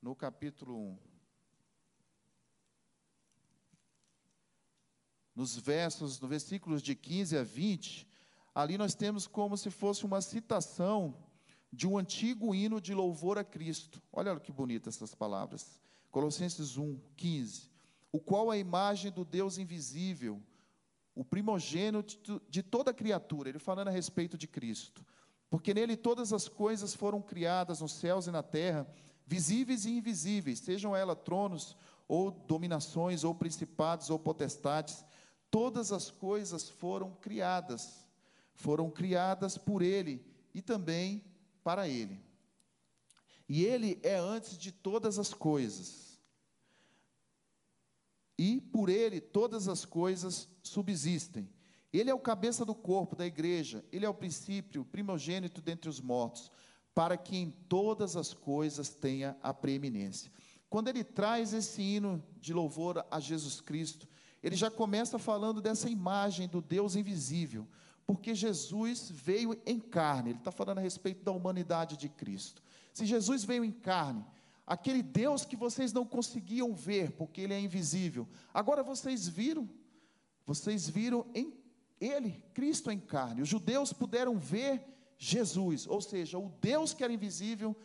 No 0.02 0.16
capítulo 0.16 0.78
1. 0.78 0.98
Nos 5.36 5.56
versos, 5.58 6.20
no 6.20 6.28
versículos 6.28 6.82
de 6.82 6.96
15 6.96 7.38
a 7.38 7.44
20, 7.44 8.08
ali 8.56 8.78
nós 8.78 8.96
temos 8.96 9.28
como 9.28 9.56
se 9.56 9.70
fosse 9.70 10.04
uma 10.04 10.22
citação 10.22 11.16
de 11.78 11.86
um 11.88 11.96
antigo 11.96 12.56
hino 12.56 12.82
de 12.82 12.92
louvor 12.92 13.38
a 13.38 13.44
Cristo. 13.44 14.02
Olha 14.12 14.40
que 14.40 14.52
bonitas 14.52 14.96
essas 14.96 15.14
palavras. 15.14 15.80
Colossenses 16.10 16.76
1, 16.76 17.00
15. 17.16 17.70
O 18.12 18.20
qual 18.20 18.52
é 18.52 18.56
a 18.56 18.60
imagem 18.60 19.12
do 19.12 19.24
Deus 19.24 19.60
invisível, 19.60 20.42
o 21.14 21.24
primogênito 21.24 22.42
de 22.50 22.64
toda 22.64 22.96
criatura. 22.96 23.50
Ele 23.50 23.60
falando 23.60 23.90
a 23.90 23.92
respeito 23.92 24.40
de 24.40 24.48
Cristo. 24.48 25.06
Porque 25.52 25.72
nele 25.72 25.96
todas 25.96 26.34
as 26.34 26.48
coisas 26.48 26.96
foram 26.96 27.22
criadas 27.22 27.80
nos 27.80 27.92
céus 27.92 28.26
e 28.26 28.32
na 28.32 28.42
terra, 28.42 28.88
visíveis 29.28 29.86
e 29.86 29.92
invisíveis, 29.92 30.58
sejam 30.58 30.96
elas 30.96 31.20
tronos, 31.24 31.78
ou 32.08 32.32
dominações, 32.32 33.24
ou 33.24 33.36
principados, 33.36 34.10
ou 34.10 34.18
potestades. 34.18 35.06
Todas 35.52 35.92
as 35.92 36.10
coisas 36.10 36.68
foram 36.68 37.12
criadas, 37.22 38.04
foram 38.56 38.90
criadas 38.90 39.60
por 39.60 39.84
ele 39.84 40.26
e 40.56 40.62
também 40.62 41.24
para 41.68 41.86
ele. 41.86 42.18
E 43.50 43.66
ele 43.66 44.00
é 44.02 44.16
antes 44.16 44.58
de 44.58 44.72
todas 44.72 45.20
as 45.20 45.34
coisas. 45.34 46.18
E 48.38 48.62
por 48.62 48.88
ele 48.88 49.20
todas 49.20 49.68
as 49.68 49.84
coisas 49.84 50.48
subsistem. 50.64 51.50
Ele 51.92 52.10
é 52.10 52.14
o 52.14 52.20
cabeça 52.22 52.64
do 52.64 52.74
corpo 52.74 53.18
da 53.18 53.26
igreja, 53.26 53.84
ele 53.92 54.06
é 54.06 54.10
o 54.10 54.14
princípio, 54.14 54.84
o 54.84 54.86
primogênito 54.86 55.62
dentre 55.62 55.90
os 55.90 56.00
mortos, 56.00 56.50
para 56.96 57.18
que 57.18 57.36
em 57.36 57.52
todas 57.52 58.16
as 58.16 58.34
coisas 58.34 58.88
tenha 58.88 59.36
a 59.44 59.54
preeminência. 59.54 60.32
Quando 60.70 60.88
ele 60.88 61.04
traz 61.04 61.52
esse 61.52 61.82
hino 61.82 62.24
de 62.40 62.54
louvor 62.54 63.06
a 63.12 63.20
Jesus 63.20 63.60
Cristo, 63.60 64.08
ele 64.42 64.56
já 64.56 64.72
começa 64.72 65.20
falando 65.20 65.62
dessa 65.62 65.90
imagem 65.90 66.48
do 66.48 66.62
Deus 66.62 66.96
invisível, 66.96 67.68
porque 68.08 68.34
Jesus 68.34 69.12
veio 69.12 69.62
em 69.66 69.78
carne, 69.78 70.30
ele 70.30 70.40
está 70.40 70.50
falando 70.50 70.78
a 70.78 70.82
respeito 70.82 71.26
da 71.26 71.34
humanidade 71.34 71.98
de 71.98 72.08
Cristo. 72.08 72.64
Se 72.94 73.06
Jesus 73.06 73.44
veio 73.44 73.66
em 73.66 73.72
carne, 73.72 74.26
aquele 74.66 75.04
Deus 75.04 75.44
que 75.44 75.58
vocês 75.58 75.92
não 75.92 76.06
conseguiam 76.06 76.74
ver, 76.74 77.12
porque 77.12 77.42
ele 77.42 77.54
é 77.54 77.60
invisível, 77.60 78.26
agora 78.54 78.82
vocês 78.82 79.28
viram, 79.28 79.70
vocês 80.46 80.88
viram 80.88 81.28
em 81.36 81.54
ele, 82.00 82.42
Cristo 82.54 82.90
em 82.90 83.00
carne. 83.00 83.42
Os 83.42 83.50
judeus 83.50 83.92
puderam 83.92 84.40
ver 84.40 84.82
Jesus, 85.18 85.86
ou 85.86 86.00
seja, 86.00 86.40
o 86.40 86.50
Deus 86.62 86.94
que 86.94 87.04
era 87.04 87.12
invisível 87.12 87.76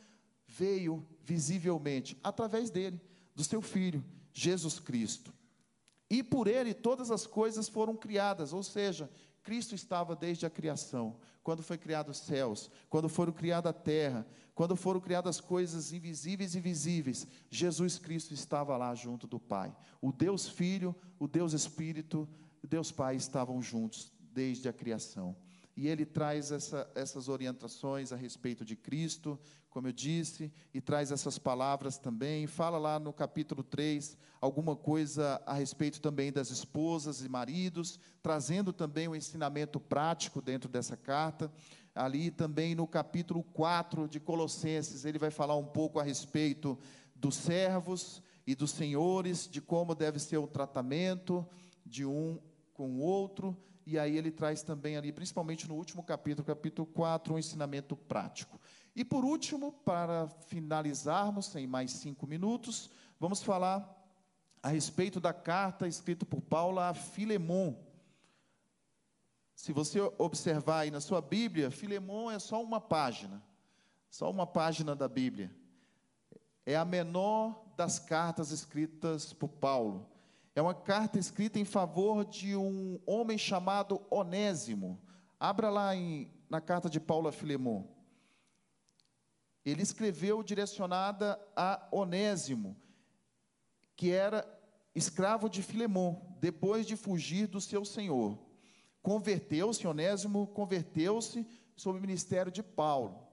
veio 0.47 1.05
visivelmente 1.25 2.17
através 2.23 2.71
dele, 2.71 3.01
do 3.35 3.43
seu 3.43 3.61
filho, 3.61 4.05
Jesus 4.33 4.79
Cristo. 4.79 5.35
E 6.09 6.23
por 6.23 6.47
ele 6.47 6.75
todas 6.75 7.11
as 7.11 7.27
coisas 7.27 7.69
foram 7.69 7.97
criadas, 7.97 8.53
ou 8.53 8.63
seja, 8.63 9.11
Cristo 9.43 9.75
estava 9.75 10.15
desde 10.15 10.47
a 10.47 10.51
criação, 10.51 11.17
quando 11.43 11.63
foi 11.63 11.77
criado 11.77 12.11
os 12.11 12.19
céus, 12.19 12.71
quando 12.89 13.09
foram 13.09 13.33
criada 13.33 13.71
a 13.71 13.73
terra, 13.73 14.27
quando 14.55 14.77
foram 14.77 15.01
criadas 15.01 15.41
coisas 15.41 15.93
invisíveis 15.93 16.55
e 16.55 16.61
visíveis, 16.61 17.27
Jesus 17.51 17.99
Cristo 17.99 18.33
estava 18.33 18.77
lá 18.77 18.95
junto 18.95 19.27
do 19.27 19.41
Pai. 19.41 19.75
O 20.01 20.13
Deus 20.13 20.49
Filho, 20.49 20.95
o 21.19 21.27
Deus 21.27 21.53
Espírito, 21.53 22.29
o 22.63 22.67
Deus 22.67 22.93
Pai 22.93 23.17
estavam 23.17 23.61
juntos 23.61 24.13
desde 24.33 24.69
a 24.69 24.73
criação 24.73 25.37
e 25.77 25.89
ele 25.89 26.05
traz 26.05 26.53
essa, 26.53 26.91
essas 26.95 27.29
orientações 27.29 28.13
a 28.13 28.17
respeito 28.17 28.65
de 28.65 28.77
Cristo, 28.77 29.39
como 29.71 29.89
eu 29.89 29.93
disse, 29.93 30.53
e 30.75 30.81
traz 30.81 31.11
essas 31.11 31.39
palavras 31.39 31.97
também. 31.97 32.47
Fala 32.47 32.77
lá 32.77 32.99
no 32.99 33.13
capítulo 33.13 33.63
3 33.63 34.19
alguma 34.41 34.77
coisa 34.77 35.41
a 35.47 35.55
respeito 35.55 36.01
também 36.01 36.31
das 36.31 36.51
esposas 36.51 37.25
e 37.25 37.29
maridos, 37.29 37.99
trazendo 38.23 38.73
também 38.73 39.09
o 39.09 39.13
um 39.13 39.17
ensinamento 39.17 39.81
prático 39.81 40.43
dentro 40.43 40.69
dessa 40.69 40.97
carta. 40.97 41.51
Ali 41.95 42.31
também 42.31 42.75
no 42.75 42.87
capítulo 42.87 43.43
4 43.43 44.09
de 44.09 44.21
Colossenses, 44.21 45.05
ele 45.05 45.19
vai 45.19 45.31
falar 45.31 45.57
um 45.57 45.67
pouco 45.67 45.99
a 45.99 46.03
respeito 46.03 46.79
dos 47.15 47.37
servos 47.37 48.23
e 48.47 48.55
dos 48.55 48.73
senhores, 48.73 49.49
de 49.51 49.61
como 49.61 49.95
deve 49.95 50.19
ser 50.19 50.39
o 50.39 50.47
tratamento 50.47 51.47
de 51.87 52.05
um 52.05 52.39
com 52.75 52.91
o 52.91 53.01
outro 53.01 53.57
e 53.87 53.99
aí 53.99 54.17
ele 54.17 54.31
traz 54.31 54.63
também 54.63 54.97
ali, 54.97 55.13
principalmente 55.13 55.69
no 55.69 55.75
último 55.75 56.03
capítulo, 56.03 56.47
capítulo 56.47 56.87
4, 56.87 57.35
um 57.35 57.39
ensinamento 57.39 57.97
prático. 57.97 58.61
E 58.95 59.05
por 59.05 59.25
último, 59.25 59.73
para 59.73 60.29
finalizarmos, 60.47 61.55
em 61.57 61.67
mais 61.67 61.93
cinco 61.93 62.27
minutos, 62.27 62.91
vamos 63.19 63.43
falar 63.43 63.99
a 64.63 64.69
respeito 64.69 65.19
da 65.21 65.33
carta 65.33 65.89
escrita 65.89 66.25
por 66.25 66.41
Paulo 66.41 66.79
a 66.79 66.95
Filemon. 66.95 67.75
Se 69.55 69.73
você 69.73 70.01
observar 70.19 70.81
aí 70.81 70.91
na 70.91 71.01
sua 71.01 71.21
Bíblia, 71.21 71.71
Filemon 71.71 72.31
é 72.31 72.39
só 72.39 72.63
uma 72.63 72.81
página, 72.81 73.43
só 74.11 74.31
uma 74.31 74.47
página 74.47 74.95
da 74.95 75.09
Bíblia. 75.09 75.55
É 76.65 76.77
a 76.77 76.85
menor 76.85 77.65
das 77.77 77.99
cartas 77.99 78.51
escritas 78.51 79.33
por 79.33 79.49
Paulo. 79.49 80.12
É 80.55 80.61
uma 80.61 80.75
carta 80.75 81.19
escrita 81.19 81.59
em 81.59 81.65
favor 81.65 82.25
de 82.27 82.55
um 82.55 83.01
homem 83.07 83.39
chamado 83.39 84.03
Onésimo. 84.11 85.01
Abra 85.41 85.71
lá 85.71 85.97
em, 85.97 86.31
na 86.49 86.61
carta 86.61 86.91
de 86.91 87.01
Paulo 87.01 87.29
a 87.29 87.33
Filemon. 87.33 87.85
Ele 89.65 89.83
escreveu 89.83 90.43
direcionada 90.43 91.41
a 91.57 91.89
Onésimo, 91.91 92.77
que 93.97 94.11
era 94.11 94.47
escravo 94.95 95.49
de 95.49 95.63
Filemon, 95.63 96.21
depois 96.39 96.87
de 96.87 96.97
fugir 96.97 97.47
do 97.47 97.61
seu 97.61 97.85
senhor. 97.85 98.39
Converteu-se, 99.01 99.87
Onésimo 99.87 100.49
converteu-se 100.49 101.47
sob 101.75 101.99
o 101.99 102.01
ministério 102.01 102.53
de 102.53 102.63
Paulo. 102.63 103.27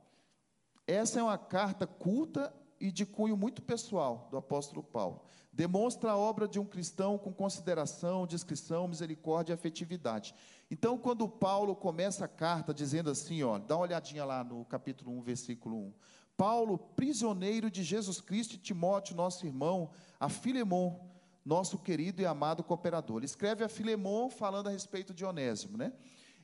Essa 0.88 1.20
é 1.20 1.24
uma 1.24 1.38
carta 1.38 1.86
culta 1.86 2.54
e 2.80 2.92
de 2.92 3.06
cunho 3.06 3.36
muito 3.36 3.62
pessoal 3.62 4.28
do 4.32 4.38
apóstolo 4.38 4.82
Paulo. 4.82 5.22
Demonstra 5.52 6.12
a 6.12 6.18
obra 6.18 6.48
de 6.48 6.60
um 6.60 6.66
cristão 6.66 7.18
com 7.18 7.34
consideração, 7.34 8.26
discrição, 8.26 8.88
misericórdia 8.88 9.54
e 9.54 9.56
afetividade. 9.56 10.34
Então, 10.72 10.98
quando 10.98 11.28
Paulo 11.28 11.76
começa 11.76 12.26
a 12.26 12.28
carta 12.28 12.74
dizendo 12.74 13.10
assim, 13.10 13.44
ó, 13.44 13.58
dá 13.58 13.76
uma 13.76 13.84
olhadinha 13.84 14.24
lá 14.24 14.44
no 14.44 14.64
capítulo 14.66 15.12
1, 15.18 15.22
versículo 15.22 15.76
1. 15.76 15.94
Paulo, 16.38 16.78
prisioneiro 16.78 17.70
de 17.70 17.84
Jesus 17.84 18.22
Cristo 18.22 18.54
e 18.54 18.58
Timóteo, 18.58 19.16
nosso 19.16 19.46
irmão, 19.46 19.90
a 20.20 20.30
Filemon, 20.30 20.98
nosso 21.44 21.78
querido 21.78 22.22
e 22.22 22.26
amado 22.26 22.64
cooperador. 22.64 23.18
Ele 23.18 23.26
escreve 23.26 23.64
a 23.64 23.70
Filemon 23.70 24.30
falando 24.30 24.68
a 24.68 24.72
respeito 24.72 25.14
de 25.14 25.26
Onésimo, 25.26 25.78
né? 25.78 25.92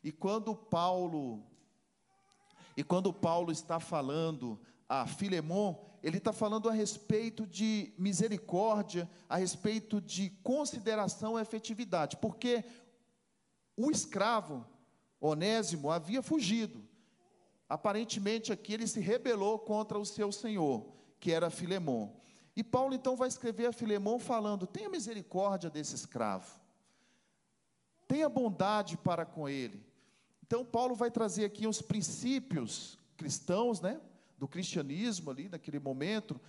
E 0.04 0.12
quando 0.12 0.54
Paulo 0.56 1.43
e 2.78 2.84
quando 2.84 3.13
Paulo 3.13 3.52
está 3.52 3.80
falando 3.80 4.60
a 4.88 5.06
Filemon, 5.08 5.76
ele 6.04 6.17
está 6.17 6.32
falando 6.32 6.69
a 6.69 6.71
respeito 6.71 7.48
de 7.48 7.93
misericórdia, 7.98 9.10
a 9.28 9.38
respeito 9.38 10.00
de 10.00 10.30
consideração 10.43 11.38
e 11.38 11.41
efetividade, 11.41 12.17
porque 12.17 12.63
o 13.76 13.89
escravo, 13.89 14.65
Onésimo, 15.19 15.89
havia 15.89 16.21
fugido. 16.21 16.88
Aparentemente 17.67 18.54
aqui 18.54 18.74
ele 18.74 18.86
se 18.88 19.00
rebelou 19.00 19.58
contra 19.58 19.98
o 19.98 20.06
seu 20.06 20.32
senhor, 20.32 20.93
que 21.19 21.32
era 21.32 21.50
Filemon. 21.50 22.13
E 22.56 22.63
Paulo 22.63 22.93
então 22.93 23.15
vai 23.15 23.28
escrever 23.28 23.65
a 23.65 23.74
Filemon 23.74 24.19
falando: 24.19 24.67
tenha 24.67 24.89
misericórdia 24.89 25.69
desse 25.69 25.95
escravo, 25.95 26.60
tenha 28.08 28.30
bondade 28.30 28.95
para 28.95 29.26
com 29.26 29.50
ele. 29.50 29.84
Então 30.45 30.63
Paulo 30.63 30.93
vai 30.93 31.10
trazer 31.10 31.45
aqui 31.45 31.65
os 31.65 31.82
princípios 31.82 33.00
cristãos, 33.17 33.82
né? 33.82 34.00
Do 34.38 34.48
cristianismo 34.48 35.32
ali 35.32 35.50
naquele 35.50 35.80
momento, 35.80 36.39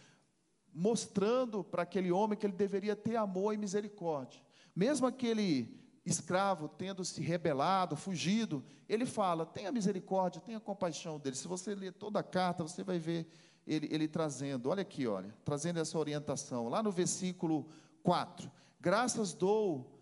mostrando 0.72 1.64
para 1.64 1.82
aquele 1.82 2.12
homem 2.12 2.38
que 2.38 2.46
ele 2.46 2.52
deveria 2.52 2.94
ter 2.94 3.16
amor 3.16 3.54
e 3.54 3.56
misericórdia. 3.56 4.40
Mesmo 4.74 5.06
aquele 5.06 5.74
escravo 6.04 6.68
tendo 6.68 7.04
se 7.04 7.20
rebelado, 7.20 7.96
fugido, 7.96 8.64
ele 8.88 9.06
fala: 9.06 9.46
tenha 9.46 9.72
misericórdia, 9.72 10.40
tenha 10.40 10.60
compaixão 10.60 11.18
dele. 11.18 11.36
Se 11.36 11.48
você 11.48 11.74
ler 11.74 11.92
toda 11.92 12.20
a 12.20 12.22
carta, 12.22 12.62
você 12.62 12.84
vai 12.84 12.98
ver 12.98 13.26
ele, 13.66 13.88
ele 13.90 14.06
trazendo, 14.06 14.68
olha 14.68 14.82
aqui, 14.82 15.06
olha, 15.06 15.34
trazendo 15.44 15.80
essa 15.80 15.98
orientação, 15.98 16.68
lá 16.68 16.82
no 16.82 16.92
versículo 16.92 17.66
4: 18.02 18.50
Graças 18.80 19.32
dou 19.32 19.95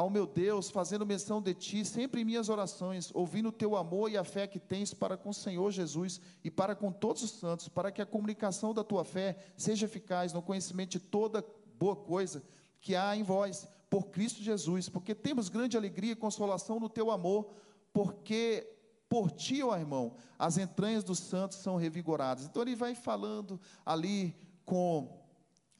ao 0.00 0.08
meu 0.08 0.26
Deus, 0.26 0.70
fazendo 0.70 1.04
menção 1.04 1.42
de 1.42 1.52
ti, 1.52 1.84
sempre 1.84 2.22
em 2.22 2.24
minhas 2.24 2.48
orações, 2.48 3.10
ouvindo 3.12 3.50
o 3.50 3.52
teu 3.52 3.76
amor 3.76 4.10
e 4.10 4.16
a 4.16 4.24
fé 4.24 4.46
que 4.46 4.58
tens 4.58 4.94
para 4.94 5.14
com 5.14 5.28
o 5.28 5.34
Senhor 5.34 5.70
Jesus 5.70 6.20
e 6.42 6.50
para 6.50 6.74
com 6.74 6.90
todos 6.90 7.22
os 7.22 7.32
santos, 7.32 7.68
para 7.68 7.92
que 7.92 8.00
a 8.00 8.06
comunicação 8.06 8.72
da 8.72 8.82
tua 8.82 9.04
fé 9.04 9.36
seja 9.58 9.84
eficaz 9.84 10.32
no 10.32 10.40
conhecimento 10.40 10.92
de 10.92 11.00
toda 11.00 11.44
boa 11.78 11.94
coisa 11.94 12.42
que 12.80 12.96
há 12.96 13.14
em 13.14 13.22
vós, 13.22 13.68
por 13.90 14.06
Cristo 14.06 14.42
Jesus, 14.42 14.88
porque 14.88 15.14
temos 15.14 15.50
grande 15.50 15.76
alegria 15.76 16.12
e 16.12 16.16
consolação 16.16 16.80
no 16.80 16.88
teu 16.88 17.10
amor, 17.10 17.50
porque 17.92 18.66
por 19.06 19.30
ti, 19.30 19.62
ó 19.62 19.76
irmão, 19.76 20.14
as 20.38 20.56
entranhas 20.56 21.04
dos 21.04 21.18
santos 21.18 21.58
são 21.58 21.76
revigoradas. 21.76 22.46
Então 22.46 22.62
ele 22.62 22.74
vai 22.74 22.94
falando 22.94 23.60
ali 23.84 24.34
com 24.64 25.19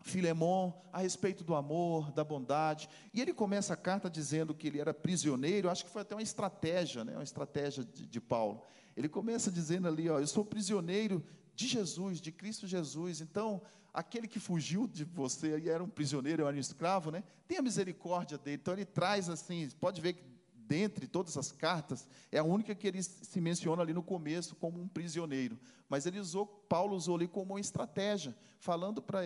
Filemon 0.03 0.73
a 0.93 1.01
respeito 1.01 1.45
do 1.45 1.55
amor, 1.55 2.11
da 2.13 2.25
bondade. 2.25 2.89
E 3.13 3.21
ele 3.21 3.33
começa 3.33 3.75
a 3.75 3.77
carta 3.77 4.09
dizendo 4.09 4.55
que 4.55 4.67
ele 4.67 4.81
era 4.81 4.95
prisioneiro, 4.95 5.69
acho 5.69 5.85
que 5.85 5.91
foi 5.91 6.03
até 6.03 6.15
uma 6.15 6.23
estratégia, 6.23 7.05
né, 7.05 7.15
uma 7.15 7.23
estratégia 7.23 7.85
de, 7.85 8.07
de 8.07 8.21
Paulo. 8.21 8.63
Ele 8.97 9.09
começa 9.09 9.51
dizendo 9.51 9.87
ali, 9.89 10.09
ó, 10.09 10.19
eu 10.19 10.27
sou 10.27 10.45
prisioneiro 10.45 11.25
de 11.55 11.67
Jesus, 11.67 12.21
de 12.21 12.33
Cristo 12.33 12.67
Jesus. 12.67 13.21
Então, 13.21 13.63
aquele 13.93 14.27
que 14.27 14.41
fugiu 14.41 14.87
de 14.87 15.05
você 15.05 15.59
e 15.59 15.69
era 15.69 15.83
um 15.83 15.89
prisioneiro, 15.89 16.47
era 16.47 16.57
um 16.57 16.61
escravo, 16.61 17.11
né? 17.11 17.23
Tenha 17.47 17.63
misericórdia 17.63 18.39
dele. 18.39 18.59
Então 18.61 18.75
ele 18.75 18.85
traz 18.85 19.29
assim, 19.29 19.69
pode 19.81 20.01
ver 20.01 20.15
que 20.15 20.30
dentre 20.71 21.09
todas 21.09 21.37
as 21.37 21.51
cartas, 21.51 22.07
é 22.31 22.39
a 22.39 22.45
única 22.45 22.77
que 22.77 22.87
ele 22.87 23.03
se 23.03 23.41
menciona 23.41 23.83
ali 23.83 23.93
no 23.93 24.05
começo 24.05 24.55
como 24.55 24.81
um 24.81 24.87
prisioneiro. 24.87 25.59
Mas 25.89 26.07
ele 26.07 26.21
usou, 26.21 26.47
Paulo 26.47 26.95
usou 26.95 27.17
ali 27.17 27.27
como 27.27 27.55
uma 27.55 27.61
estratégia, 27.61 28.33
falando 28.61 29.03
para 29.03 29.25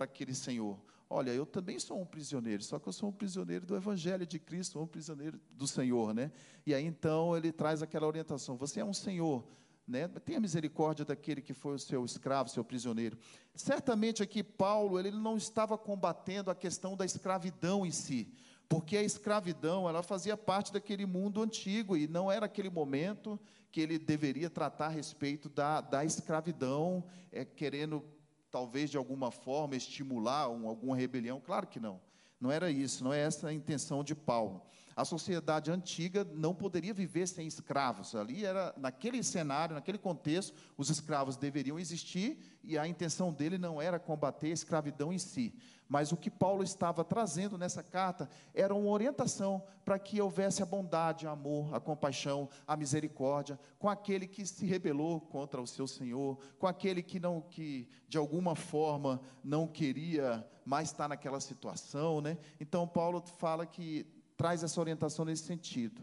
aquele 0.00 0.34
senhor: 0.34 0.76
Olha, 1.08 1.30
eu 1.30 1.46
também 1.46 1.78
sou 1.78 2.00
um 2.00 2.04
prisioneiro, 2.04 2.64
só 2.64 2.80
que 2.80 2.88
eu 2.88 2.92
sou 2.92 3.10
um 3.10 3.12
prisioneiro 3.12 3.64
do 3.64 3.76
Evangelho 3.76 4.26
de 4.26 4.40
Cristo, 4.40 4.80
um 4.80 4.86
prisioneiro 4.86 5.40
do 5.52 5.68
Senhor, 5.68 6.12
né? 6.12 6.32
E 6.66 6.74
aí 6.74 6.84
então 6.84 7.36
ele 7.36 7.52
traz 7.52 7.82
aquela 7.82 8.08
orientação: 8.08 8.56
Você 8.56 8.80
é 8.80 8.84
um 8.84 8.92
senhor 8.92 9.46
né? 9.90 10.06
Tenha 10.24 10.38
misericórdia 10.38 11.04
daquele 11.04 11.42
que 11.42 11.52
foi 11.52 11.74
o 11.74 11.78
seu 11.78 12.04
escravo, 12.04 12.48
seu 12.48 12.62
prisioneiro. 12.62 13.18
Certamente 13.56 14.22
aqui 14.22 14.40
Paulo, 14.40 15.00
ele 15.00 15.10
não 15.10 15.36
estava 15.36 15.76
combatendo 15.76 16.48
a 16.48 16.54
questão 16.54 16.96
da 16.96 17.04
escravidão 17.04 17.84
em 17.84 17.90
si, 17.90 18.32
porque 18.70 18.96
a 18.96 19.02
escravidão, 19.02 19.88
ela 19.88 20.00
fazia 20.00 20.36
parte 20.36 20.72
daquele 20.72 21.04
mundo 21.04 21.42
antigo 21.42 21.96
e 21.96 22.06
não 22.06 22.30
era 22.30 22.46
aquele 22.46 22.70
momento 22.70 23.36
que 23.72 23.80
ele 23.80 23.98
deveria 23.98 24.48
tratar 24.48 24.86
a 24.86 24.90
respeito 24.90 25.48
da, 25.48 25.80
da 25.80 26.04
escravidão, 26.04 27.02
é, 27.32 27.44
querendo 27.44 28.00
talvez 28.48 28.88
de 28.88 28.96
alguma 28.96 29.32
forma 29.32 29.74
estimular 29.74 30.48
um, 30.48 30.68
alguma 30.68 30.96
rebelião, 30.96 31.40
claro 31.40 31.66
que 31.66 31.80
não. 31.80 32.00
Não 32.40 32.48
era 32.48 32.70
isso, 32.70 33.02
não 33.02 33.12
é 33.12 33.18
essa 33.18 33.48
a 33.48 33.52
intenção 33.52 34.04
de 34.04 34.14
Paulo. 34.14 34.62
A 35.00 35.04
sociedade 35.06 35.70
antiga 35.70 36.26
não 36.30 36.54
poderia 36.54 36.92
viver 36.92 37.26
sem 37.26 37.46
escravos. 37.46 38.14
Ali 38.14 38.44
era 38.44 38.74
naquele 38.76 39.22
cenário, 39.22 39.74
naquele 39.74 39.96
contexto, 39.96 40.54
os 40.76 40.90
escravos 40.90 41.38
deveriam 41.38 41.78
existir 41.78 42.38
e 42.62 42.76
a 42.76 42.86
intenção 42.86 43.32
dele 43.32 43.56
não 43.56 43.80
era 43.80 43.98
combater 43.98 44.48
a 44.48 44.52
escravidão 44.52 45.10
em 45.10 45.16
si, 45.16 45.54
mas 45.88 46.12
o 46.12 46.18
que 46.18 46.30
Paulo 46.30 46.62
estava 46.62 47.02
trazendo 47.02 47.56
nessa 47.56 47.82
carta 47.82 48.28
era 48.52 48.74
uma 48.74 48.90
orientação 48.90 49.62
para 49.86 49.98
que 49.98 50.20
houvesse 50.20 50.62
a 50.62 50.66
bondade, 50.66 51.26
o 51.26 51.30
amor, 51.30 51.74
a 51.74 51.80
compaixão, 51.80 52.46
a 52.66 52.76
misericórdia 52.76 53.58
com 53.78 53.88
aquele 53.88 54.26
que 54.26 54.44
se 54.44 54.66
rebelou 54.66 55.18
contra 55.18 55.62
o 55.62 55.66
seu 55.66 55.86
Senhor, 55.86 56.38
com 56.58 56.66
aquele 56.66 57.02
que 57.02 57.18
não 57.18 57.40
que 57.40 57.88
de 58.06 58.18
alguma 58.18 58.54
forma 58.54 59.18
não 59.42 59.66
queria 59.66 60.46
mais 60.62 60.90
estar 60.90 61.08
naquela 61.08 61.40
situação, 61.40 62.20
né? 62.20 62.36
Então 62.60 62.86
Paulo 62.86 63.22
fala 63.38 63.64
que 63.64 64.06
traz 64.40 64.62
essa 64.62 64.80
orientação 64.80 65.26
nesse 65.26 65.42
sentido. 65.42 66.00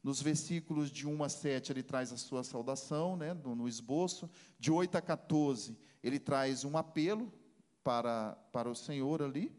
Nos 0.00 0.22
versículos 0.22 0.92
de 0.92 1.08
1 1.08 1.24
a 1.24 1.28
7, 1.28 1.72
ele 1.72 1.82
traz 1.82 2.12
a 2.12 2.16
sua 2.16 2.44
saudação, 2.44 3.16
né, 3.16 3.34
no, 3.34 3.56
no 3.56 3.66
esboço. 3.66 4.30
De 4.60 4.70
8 4.70 4.96
a 4.96 5.02
14, 5.02 5.76
ele 6.00 6.20
traz 6.20 6.64
um 6.64 6.76
apelo 6.76 7.32
para, 7.82 8.36
para 8.52 8.70
o 8.70 8.76
Senhor 8.76 9.20
ali. 9.20 9.52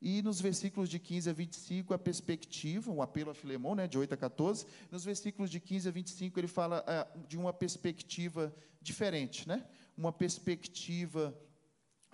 E 0.00 0.22
nos 0.22 0.40
versículos 0.40 0.88
de 0.88 0.98
15 0.98 1.28
a 1.28 1.32
25, 1.34 1.92
a 1.92 1.98
perspectiva, 1.98 2.90
um 2.90 3.02
apelo 3.02 3.30
a 3.30 3.34
Filemão, 3.34 3.74
né, 3.74 3.86
de 3.86 3.98
8 3.98 4.14
a 4.14 4.16
14. 4.16 4.64
Nos 4.90 5.04
versículos 5.04 5.50
de 5.50 5.60
15 5.60 5.86
a 5.86 5.92
25, 5.92 6.40
ele 6.40 6.48
fala 6.48 6.82
é, 6.86 7.06
de 7.28 7.36
uma 7.36 7.52
perspectiva 7.52 8.50
diferente, 8.80 9.46
né? 9.46 9.62
uma 9.94 10.10
perspectiva 10.10 11.38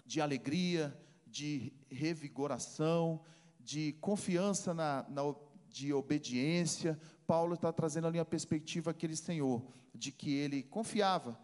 de 0.04 0.20
alegria, 0.20 1.00
de 1.24 1.72
revigoração, 1.88 3.24
de 3.60 3.92
confiança 4.00 4.74
na, 4.74 5.06
na 5.08 5.22
de 5.70 5.92
obediência. 5.92 6.98
Paulo 7.26 7.54
está 7.54 7.72
trazendo 7.72 8.08
ali 8.08 8.18
a 8.18 8.24
perspectiva 8.24 8.90
aquele 8.90 9.16
Senhor, 9.16 9.64
de 9.94 10.10
que 10.10 10.34
ele 10.34 10.62
confiava 10.62 11.38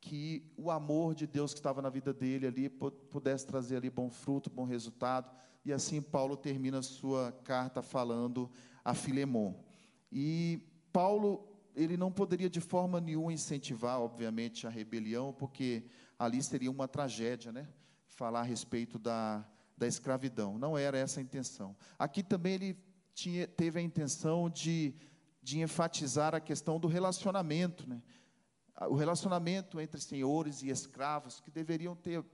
que 0.00 0.52
o 0.56 0.70
amor 0.70 1.14
de 1.14 1.26
Deus 1.26 1.52
que 1.52 1.58
estava 1.58 1.82
na 1.82 1.90
vida 1.90 2.12
dele 2.12 2.46
ali 2.46 2.68
pudesse 2.68 3.46
trazer 3.46 3.76
ali 3.76 3.90
bom 3.90 4.10
fruto, 4.10 4.50
bom 4.50 4.64
resultado. 4.64 5.30
E 5.64 5.72
assim 5.72 6.00
Paulo 6.00 6.36
termina 6.36 6.82
sua 6.82 7.32
carta 7.44 7.82
falando 7.82 8.50
a 8.84 8.94
Filemon. 8.94 9.54
E 10.10 10.60
Paulo, 10.92 11.46
ele 11.74 11.96
não 11.96 12.10
poderia 12.10 12.48
de 12.48 12.60
forma 12.60 13.00
nenhuma 13.00 13.32
incentivar, 13.32 14.00
obviamente, 14.00 14.66
a 14.66 14.70
rebelião, 14.70 15.32
porque 15.32 15.84
ali 16.18 16.42
seria 16.42 16.70
uma 16.70 16.88
tragédia, 16.88 17.52
né? 17.52 17.68
Falar 18.06 18.40
a 18.40 18.44
respeito 18.44 18.98
da, 18.98 19.46
da 19.76 19.86
escravidão. 19.86 20.58
Não 20.58 20.78
era 20.78 20.96
essa 20.96 21.20
a 21.20 21.22
intenção. 21.22 21.76
Aqui 21.98 22.22
também 22.22 22.54
ele 22.54 22.87
tinha, 23.18 23.48
teve 23.48 23.80
a 23.80 23.82
intenção 23.82 24.48
de, 24.48 24.94
de 25.42 25.60
enfatizar 25.60 26.36
a 26.36 26.40
questão 26.40 26.78
do 26.78 26.86
relacionamento, 26.86 27.88
né? 27.88 28.00
o 28.88 28.94
relacionamento 28.94 29.80
entre 29.80 30.00
senhores 30.00 30.62
e 30.62 30.68
escravos, 30.68 31.40
que 31.40 31.50
deveriam 31.50 31.96
ter 31.96 32.24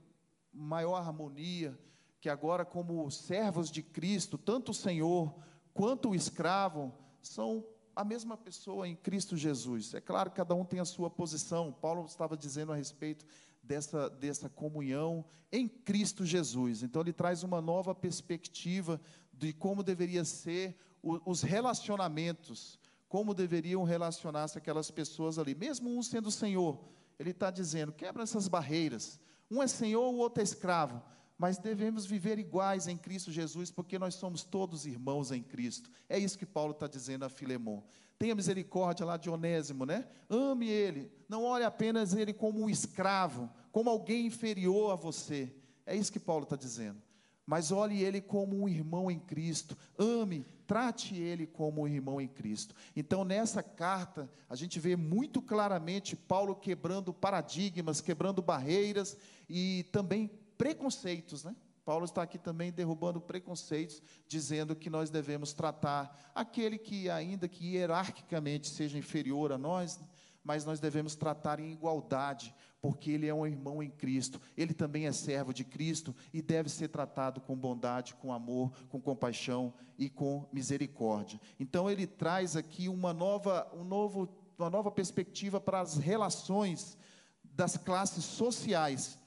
maior 0.53 0.97
harmonia, 0.97 1.77
que 2.21 2.29
agora, 2.29 2.63
como 2.63 3.09
servos 3.09 3.71
de 3.71 3.81
Cristo, 3.81 4.37
tanto 4.37 4.69
o 4.69 4.75
Senhor 4.75 5.35
quanto 5.73 6.09
o 6.09 6.15
escravo 6.15 6.93
são 7.19 7.65
a 7.95 8.03
mesma 8.03 8.37
pessoa 8.37 8.87
em 8.87 8.95
Cristo 8.95 9.35
Jesus. 9.35 9.95
É 9.95 10.01
claro 10.01 10.29
que 10.29 10.37
cada 10.37 10.53
um 10.53 10.63
tem 10.63 10.79
a 10.79 10.85
sua 10.85 11.09
posição. 11.09 11.73
Paulo 11.73 12.05
estava 12.05 12.37
dizendo 12.37 12.71
a 12.71 12.75
respeito 12.75 13.25
dessa, 13.63 14.07
dessa 14.07 14.49
comunhão 14.49 15.25
em 15.51 15.67
Cristo 15.67 16.25
Jesus. 16.25 16.83
Então, 16.83 17.01
ele 17.01 17.13
traz 17.13 17.41
uma 17.41 17.61
nova 17.61 17.95
perspectiva 17.95 19.01
de 19.37 19.53
como 19.53 19.83
deveria 19.83 20.23
ser 20.23 20.75
o, 21.01 21.19
os 21.29 21.41
relacionamentos, 21.41 22.79
como 23.07 23.33
deveriam 23.33 23.83
relacionar-se 23.83 24.57
aquelas 24.57 24.89
pessoas 24.89 25.37
ali, 25.37 25.53
mesmo 25.53 25.95
um 25.95 26.01
sendo 26.01 26.31
Senhor. 26.31 26.79
Ele 27.19 27.31
está 27.31 27.51
dizendo: 27.51 27.91
quebra 27.91 28.23
essas 28.23 28.47
barreiras. 28.47 29.19
Um 29.49 29.61
é 29.61 29.67
Senhor, 29.67 30.09
o 30.09 30.17
outro 30.17 30.41
é 30.41 30.43
escravo. 30.43 31.01
Mas 31.37 31.57
devemos 31.57 32.05
viver 32.05 32.39
iguais 32.39 32.87
em 32.87 32.97
Cristo 32.97 33.29
Jesus, 33.29 33.69
porque 33.69 33.99
nós 33.99 34.15
somos 34.15 34.43
todos 34.43 34.85
irmãos 34.85 35.31
em 35.31 35.43
Cristo. 35.43 35.91
É 36.07 36.17
isso 36.17 36.37
que 36.37 36.45
Paulo 36.45 36.71
está 36.71 36.87
dizendo 36.87 37.25
a 37.25 37.29
Filemon. 37.29 37.81
Tenha 38.17 38.33
misericórdia 38.33 39.05
lá 39.05 39.17
de 39.17 39.29
Onésimo, 39.29 39.85
né? 39.85 40.07
Ame 40.29 40.69
ele. 40.69 41.11
Não 41.27 41.43
olhe 41.43 41.65
apenas 41.65 42.13
ele 42.13 42.33
como 42.33 42.61
um 42.61 42.69
escravo, 42.69 43.49
como 43.73 43.89
alguém 43.89 44.27
inferior 44.27 44.93
a 44.93 44.95
você. 44.95 45.53
É 45.85 45.93
isso 45.93 46.11
que 46.11 46.19
Paulo 46.21 46.43
está 46.43 46.55
dizendo 46.55 47.04
mas 47.45 47.71
olhe 47.71 48.03
ele 48.03 48.21
como 48.21 48.61
um 48.61 48.67
irmão 48.67 49.09
em 49.09 49.19
Cristo, 49.19 49.77
ame, 49.97 50.45
trate 50.65 51.15
ele 51.15 51.45
como 51.45 51.81
um 51.81 51.87
irmão 51.87 52.19
em 52.19 52.27
Cristo. 52.27 52.73
Então, 52.95 53.23
nessa 53.23 53.61
carta, 53.61 54.29
a 54.49 54.55
gente 54.55 54.79
vê 54.79 54.95
muito 54.95 55.41
claramente 55.41 56.15
Paulo 56.15 56.55
quebrando 56.55 57.13
paradigmas, 57.13 58.01
quebrando 58.01 58.41
barreiras 58.41 59.15
e 59.47 59.85
também 59.91 60.31
preconceitos, 60.57 61.43
né? 61.43 61.55
Paulo 61.85 62.05
está 62.05 62.23
aqui 62.23 62.39
também 62.39 62.71
derrubando 62.71 63.21
preconceitos, 63.21 64.01
dizendo 64.27 64.75
que 64.75 64.89
nós 64.89 65.11
devemos 65.11 65.53
tratar 65.53 66.31
aquele 66.33 66.79
que, 66.79 67.11
ainda 67.11 67.47
que 67.47 67.75
hierarquicamente 67.75 68.67
seja 68.69 68.97
inferior 68.97 69.51
a 69.51 69.57
nós, 69.57 69.99
mas 70.43 70.65
nós 70.65 70.79
devemos 70.79 71.15
tratar 71.15 71.59
em 71.59 71.71
igualdade, 71.71 72.55
porque 72.85 73.09
ele 73.09 73.25
é 73.25 73.33
um 73.33 73.47
irmão 73.47 73.81
em 73.81 73.89
Cristo, 73.89 74.39
ele 74.55 74.71
também 74.71 75.07
é 75.07 75.11
servo 75.11 75.51
de 75.51 75.63
Cristo 75.63 76.15
e 76.31 76.39
deve 76.39 76.69
ser 76.69 76.87
tratado 76.87 77.41
com 77.41 77.55
bondade, 77.55 78.13
com 78.13 78.31
amor, 78.31 78.71
com 78.89 79.01
compaixão 79.01 79.73
e 79.97 80.07
com 80.07 80.47
misericórdia. 80.53 81.41
Então 81.59 81.89
ele 81.89 82.05
traz 82.05 82.55
aqui 82.55 82.87
uma 82.87 83.11
nova, 83.11 83.67
um 83.73 83.83
novo, 83.83 84.29
uma 84.55 84.69
nova 84.69 84.91
perspectiva 84.91 85.59
para 85.59 85.79
as 85.79 85.97
relações 85.97 86.95
das 87.43 87.75
classes 87.75 88.23
sociais, 88.23 89.17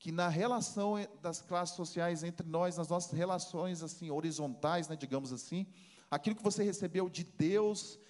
que 0.00 0.10
na 0.10 0.26
relação 0.26 0.94
das 1.22 1.40
classes 1.40 1.76
sociais 1.76 2.24
entre 2.24 2.48
nós, 2.48 2.76
nas 2.76 2.88
nossas 2.88 3.12
relações 3.12 3.84
assim 3.84 4.10
horizontais, 4.10 4.88
né, 4.88 4.96
digamos 4.96 5.32
assim, 5.32 5.64
aquilo 6.10 6.34
que 6.34 6.42
você 6.42 6.64
recebeu 6.64 7.08
de 7.08 7.22
Deus, 7.22 8.00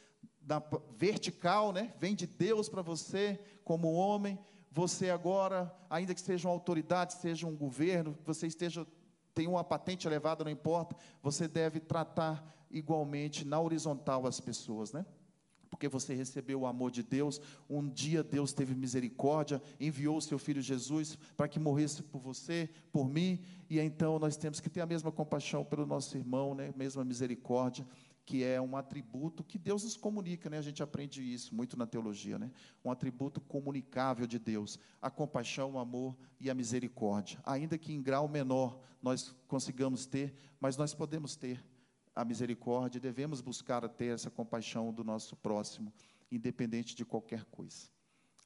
da 0.41 0.63
vertical, 0.97 1.71
né, 1.71 1.93
vem 1.99 2.15
de 2.15 2.27
Deus 2.27 2.67
para 2.67 2.81
você 2.81 3.39
como 3.63 3.93
homem, 3.93 4.39
você 4.77 5.09
agora, 5.09 5.75
ainda 5.89 6.15
que 6.15 6.21
seja 6.21 6.47
uma 6.47 6.53
autoridade, 6.53 7.15
seja 7.15 7.47
um 7.47 7.57
governo, 7.57 8.15
você 8.27 8.47
esteja 8.47 8.87
tem 9.35 9.47
uma 9.47 9.65
patente 9.65 10.07
elevada, 10.07 10.45
não 10.45 10.51
importa, 10.51 10.95
você 11.23 11.49
deve 11.49 11.81
tratar 11.81 12.45
igualmente 12.71 13.45
na 13.45 13.59
horizontal 13.59 14.27
as 14.27 14.39
pessoas, 14.39 14.93
né? 14.93 15.05
Porque 15.71 15.89
você 15.89 16.15
recebeu 16.15 16.61
o 16.61 16.67
amor 16.67 16.91
de 16.91 17.03
Deus, 17.03 17.41
um 17.69 17.87
dia 17.87 18.23
Deus 18.23 18.53
teve 18.53 18.75
misericórdia, 18.75 19.63
enviou 19.81 20.19
o 20.19 20.23
seu 20.23 20.39
filho 20.39 20.61
Jesus 20.61 21.17
para 21.37 21.49
que 21.49 21.59
morresse 21.59 22.03
por 22.03 22.21
você, 22.21 22.69
por 22.93 23.09
mim, 23.09 23.41
e 23.69 23.79
então 23.79 24.19
nós 24.19 24.37
temos 24.37 24.61
que 24.61 24.71
ter 24.71 24.83
a 24.83 24.87
mesma 24.87 25.11
compaixão 25.11 25.65
pelo 25.65 25.87
nosso 25.87 26.17
irmão, 26.19 26.55
né? 26.55 26.73
Mesma 26.77 27.03
misericórdia 27.03 27.87
que 28.27 28.43
é 28.43 28.61
um 28.61 28.77
atributo 28.77 29.45
que 29.45 29.57
Deus 29.57 29.85
nos 29.85 29.97
comunica, 29.97 30.51
né? 30.51 30.59
A 30.59 30.63
gente 30.63 30.83
aprende 30.83 31.23
isso 31.23 31.55
muito 31.55 31.77
na 31.77 31.87
teologia, 31.87 32.37
né? 32.37 32.51
Um 32.85 32.91
atributo 32.91 33.41
comunicável 33.41 34.27
de 34.27 34.37
Deus, 34.37 34.81
a 35.01 35.09
compaixão, 35.09 35.75
o 35.75 35.79
amor 35.79 36.17
e 36.41 36.51
a 36.51 36.55
misericórdia. 36.55 37.39
Ainda 37.47 37.79
que 37.79 37.93
em 37.93 38.03
grau 38.03 38.29
menor 38.29 38.81
nós 39.01 39.33
consigamos 39.47 40.07
ter, 40.07 40.35
mas 40.61 40.77
nós 40.77 40.93
podemos 40.93 41.37
ter 41.37 41.65
a 42.17 42.25
misericórdia, 42.25 43.01
devemos 43.01 43.41
buscar 43.41 43.89
ter 43.89 44.15
essa 44.15 44.31
compaixão 44.31 44.93
do 44.93 45.05
nosso 45.05 45.37
próximo, 45.37 45.93
independente 46.31 46.97
de 46.97 47.05
qualquer 47.05 47.45
coisa. 47.45 47.89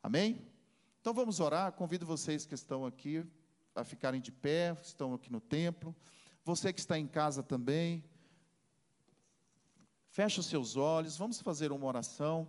Amém? 0.02 0.46
Então 1.00 1.14
vamos 1.14 1.40
orar. 1.40 1.72
Convido 1.72 2.04
vocês 2.04 2.44
que 2.44 2.54
estão 2.54 2.84
aqui 2.84 3.24
a 3.74 3.82
ficarem 3.82 4.20
de 4.20 4.30
pé, 4.30 4.74
que 4.74 4.84
estão 4.84 5.14
aqui 5.14 5.32
no 5.32 5.40
templo. 5.40 5.96
Você 6.44 6.70
que 6.70 6.80
está 6.80 6.98
em 6.98 7.06
casa 7.06 7.42
também, 7.42 8.04
Feche 10.20 10.38
os 10.38 10.44
seus 10.44 10.76
olhos, 10.76 11.16
vamos 11.16 11.40
fazer 11.40 11.72
uma 11.72 11.86
oração. 11.86 12.46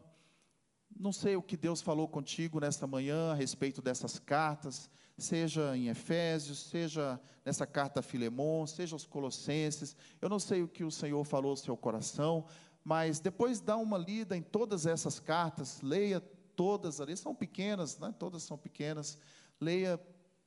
Não 0.94 1.14
sei 1.14 1.38
o 1.38 1.42
que 1.42 1.56
Deus 1.56 1.82
falou 1.82 2.06
contigo 2.06 2.60
nesta 2.60 2.86
manhã 2.86 3.32
a 3.32 3.34
respeito 3.34 3.82
dessas 3.82 4.20
cartas, 4.20 4.90
seja 5.18 5.78
em 5.78 5.88
Efésios, 5.88 6.64
seja 6.64 7.18
nessa 7.46 7.66
carta 7.66 8.02
a 8.02 8.04
Filemon, 8.04 8.68
seja 8.68 8.94
aos 8.94 9.06
Colossenses. 9.06 9.96
Eu 10.22 10.28
não 10.28 10.38
sei 10.38 10.62
o 10.62 10.68
que 10.68 10.84
o 10.84 10.92
Senhor 10.92 11.24
falou 11.24 11.52
ao 11.52 11.56
seu 11.56 11.78
coração, 11.78 12.46
mas 12.84 13.22
depois 13.22 13.62
dá 13.62 13.78
uma 13.78 13.98
lida 13.98 14.36
em 14.36 14.42
todas 14.42 14.86
essas 14.86 15.18
cartas, 15.22 15.80
leia 15.82 16.20
todas 16.58 17.00
ali, 17.00 17.16
são 17.16 17.34
pequenas, 17.34 17.98
né? 17.98 18.14
todas 18.20 18.44
são 18.44 18.58
pequenas. 18.58 19.18
Leia 19.62 19.98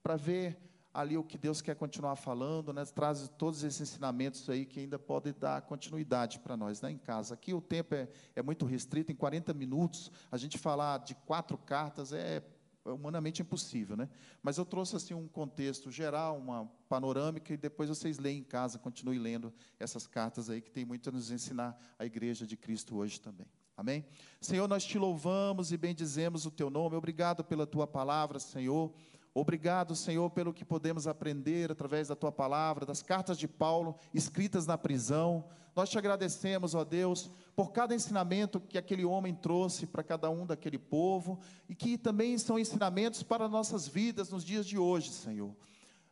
para 0.03 0.17
ver 0.17 0.59
ali 0.95 1.19
o 1.19 1.25
que 1.25 1.37
Deus 1.37 1.61
quer 1.61 1.75
continuar 1.75 2.15
falando, 2.15 2.73
né? 2.73 2.85
traz 2.85 3.29
todos 3.37 3.65
esses 3.65 3.81
ensinamentos 3.81 4.49
aí 4.49 4.65
que 4.65 4.79
ainda 4.79 4.97
podem 4.97 5.35
dar 5.37 5.61
continuidade 5.63 6.39
para 6.39 6.57
nós 6.57 6.81
né? 6.81 6.93
em 6.93 6.97
casa. 6.97 7.35
Aqui 7.35 7.53
o 7.53 7.61
tempo 7.61 7.97
é, 7.97 8.09
é 8.37 8.43
muito 8.43 8.65
restrito, 8.65 9.11
em 9.11 9.17
40 9.17 9.53
minutos, 9.53 10.13
a 10.31 10.37
gente 10.37 10.57
falar 10.57 10.99
de 10.99 11.17
quatro 11.17 11.59
cartas 11.59 12.13
é 12.13 12.41
humanamente 12.85 13.41
impossível, 13.41 13.97
né? 13.97 14.09
Mas 14.43 14.59
eu 14.59 14.65
trouxe 14.65 14.95
assim 14.95 15.15
um 15.15 15.27
contexto 15.27 15.91
geral, 15.91 16.37
uma 16.37 16.67
panorâmica 16.89 17.55
e 17.55 17.57
depois 17.57 17.89
vocês 17.89 18.19
leem 18.19 18.41
em 18.41 18.45
casa, 18.45 18.79
continue 18.79 19.19
lendo 19.19 19.53
essas 19.81 20.07
cartas 20.07 20.51
aí 20.51 20.61
que 20.61 20.71
tem 20.71 20.85
muito 20.85 21.09
a 21.09 21.13
nos 21.13 21.31
ensinar 21.31 21.79
a 21.99 22.05
igreja 22.05 22.47
de 22.47 22.57
Cristo 22.57 22.97
hoje 22.97 23.19
também. 23.19 23.47
Amém? 23.77 24.05
Senhor, 24.41 24.69
nós 24.69 24.85
te 24.85 24.99
louvamos 24.99 25.73
e 25.73 25.77
bendizemos 25.77 26.47
o 26.47 26.51
teu 26.51 26.71
nome. 26.71 26.95
Obrigado 26.95 27.43
pela 27.43 27.67
tua 27.67 27.87
palavra, 27.87 28.39
Senhor. 28.39 28.93
Obrigado, 29.37 29.97
Senhor, 29.97 30.31
pelo 30.31 30.55
que 30.55 30.65
podemos 30.65 31.09
aprender 31.09 31.73
através 31.73 32.07
da 32.07 32.15
tua 32.15 32.31
palavra, 32.31 32.87
das 32.87 33.03
cartas 33.03 33.37
de 33.37 33.49
Paulo 33.49 33.97
escritas 34.15 34.65
na 34.65 34.79
prisão. 34.79 35.45
Nós 35.75 35.91
te 35.91 35.99
agradecemos, 35.99 36.73
ó 36.73 36.85
Deus, 36.85 37.29
por 37.57 37.73
cada 37.73 37.97
ensinamento 37.97 38.61
que 38.61 38.79
aquele 38.79 39.05
homem 39.05 39.35
trouxe 39.35 39.89
para 39.89 40.05
cada 40.05 40.31
um 40.31 40.47
daquele 40.47 40.79
povo 40.79 41.41
e 41.69 41.75
que 41.75 41.99
também 41.99 42.39
são 42.39 42.61
ensinamentos 42.61 43.25
para 43.25 43.49
nossas 43.49 43.89
vidas 43.89 44.31
nos 44.31 44.45
dias 44.45 44.65
de 44.65 44.79
hoje, 44.79 45.11
Senhor. 45.11 45.53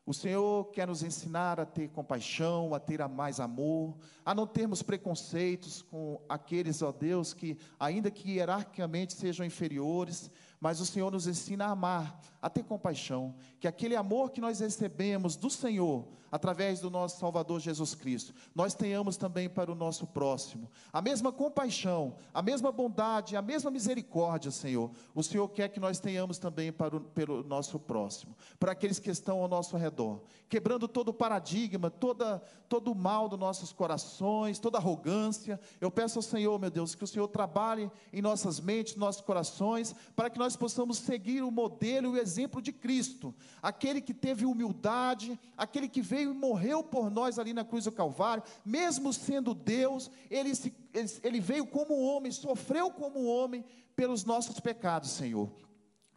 O 0.04 0.12
Senhor 0.12 0.64
quer 0.72 0.88
nos 0.88 1.04
ensinar 1.04 1.60
a 1.60 1.64
ter 1.64 1.88
compaixão, 1.90 2.74
a 2.74 2.80
ter 2.80 3.06
mais 3.06 3.38
amor, 3.38 3.96
a 4.24 4.34
não 4.34 4.48
termos 4.48 4.82
preconceitos 4.82 5.82
com 5.82 6.20
aqueles, 6.28 6.82
ó 6.82 6.90
Deus, 6.90 7.32
que, 7.32 7.56
ainda 7.78 8.10
que 8.10 8.32
hierarquicamente 8.32 9.12
sejam 9.12 9.46
inferiores, 9.46 10.28
mas 10.60 10.80
o 10.80 10.86
Senhor 10.86 11.12
nos 11.12 11.28
ensina 11.28 11.66
a 11.66 11.70
amar, 11.70 12.20
a 12.42 12.50
ter 12.50 12.64
compaixão, 12.64 13.34
que 13.60 13.68
aquele 13.68 13.94
amor 13.94 14.32
que 14.32 14.40
nós 14.40 14.58
recebemos 14.58 15.36
do 15.36 15.48
Senhor, 15.48 16.04
através 16.32 16.80
do 16.80 16.90
nosso 16.90 17.20
Salvador 17.20 17.60
Jesus 17.60 17.94
Cristo, 17.94 18.34
nós 18.54 18.74
tenhamos 18.74 19.18
também 19.18 19.50
para 19.50 19.70
o 19.70 19.74
nosso 19.74 20.06
próximo. 20.06 20.68
A 20.90 21.02
mesma 21.02 21.30
compaixão, 21.30 22.16
a 22.32 22.40
mesma 22.40 22.72
bondade, 22.72 23.36
a 23.36 23.42
mesma 23.42 23.70
misericórdia, 23.70 24.50
Senhor, 24.50 24.90
o 25.14 25.22
Senhor 25.22 25.46
quer 25.48 25.68
que 25.68 25.78
nós 25.78 26.00
tenhamos 26.00 26.38
também 26.38 26.72
para 26.72 26.96
o 26.96 27.00
pelo 27.00 27.44
nosso 27.44 27.78
próximo, 27.78 28.34
para 28.58 28.72
aqueles 28.72 28.98
que 28.98 29.10
estão 29.10 29.42
ao 29.42 29.48
nosso 29.48 29.76
redor, 29.76 30.22
quebrando 30.48 30.88
todo 30.88 31.10
o 31.10 31.14
paradigma, 31.14 31.90
toda, 31.90 32.42
todo 32.66 32.90
o 32.90 32.94
mal 32.94 33.28
dos 33.28 33.38
nossos 33.38 33.72
corações, 33.72 34.58
toda 34.58 34.78
arrogância. 34.78 35.60
Eu 35.80 35.90
peço 35.90 36.18
ao 36.18 36.22
Senhor, 36.22 36.58
meu 36.58 36.70
Deus, 36.70 36.94
que 36.94 37.04
o 37.04 37.06
Senhor 37.06 37.28
trabalhe 37.28 37.90
em 38.10 38.22
nossas 38.22 38.58
mentes, 38.58 38.96
nossos 38.96 39.20
corações, 39.20 39.94
para 40.16 40.30
que 40.30 40.38
nós 40.38 40.56
possamos 40.56 40.96
seguir 40.96 41.42
o 41.42 41.50
modelo 41.50 42.06
e 42.06 42.10
o 42.10 42.22
exemplo 42.32 42.62
de 42.62 42.72
Cristo, 42.72 43.34
aquele 43.60 44.00
que 44.00 44.14
teve 44.14 44.46
humildade, 44.46 45.38
aquele 45.56 45.88
que 45.88 46.00
veio 46.00 46.30
e 46.30 46.34
morreu 46.34 46.82
por 46.82 47.10
nós 47.10 47.38
ali 47.38 47.52
na 47.52 47.64
cruz 47.64 47.84
do 47.84 47.92
Calvário, 47.92 48.42
mesmo 48.64 49.12
sendo 49.12 49.54
Deus, 49.54 50.10
ele, 50.30 50.54
se, 50.54 50.74
ele, 50.94 51.10
ele 51.22 51.40
veio 51.40 51.66
como 51.66 52.00
homem, 52.00 52.32
sofreu 52.32 52.90
como 52.90 53.24
homem 53.24 53.64
pelos 53.94 54.24
nossos 54.24 54.58
pecados, 54.60 55.10
Senhor. 55.10 55.50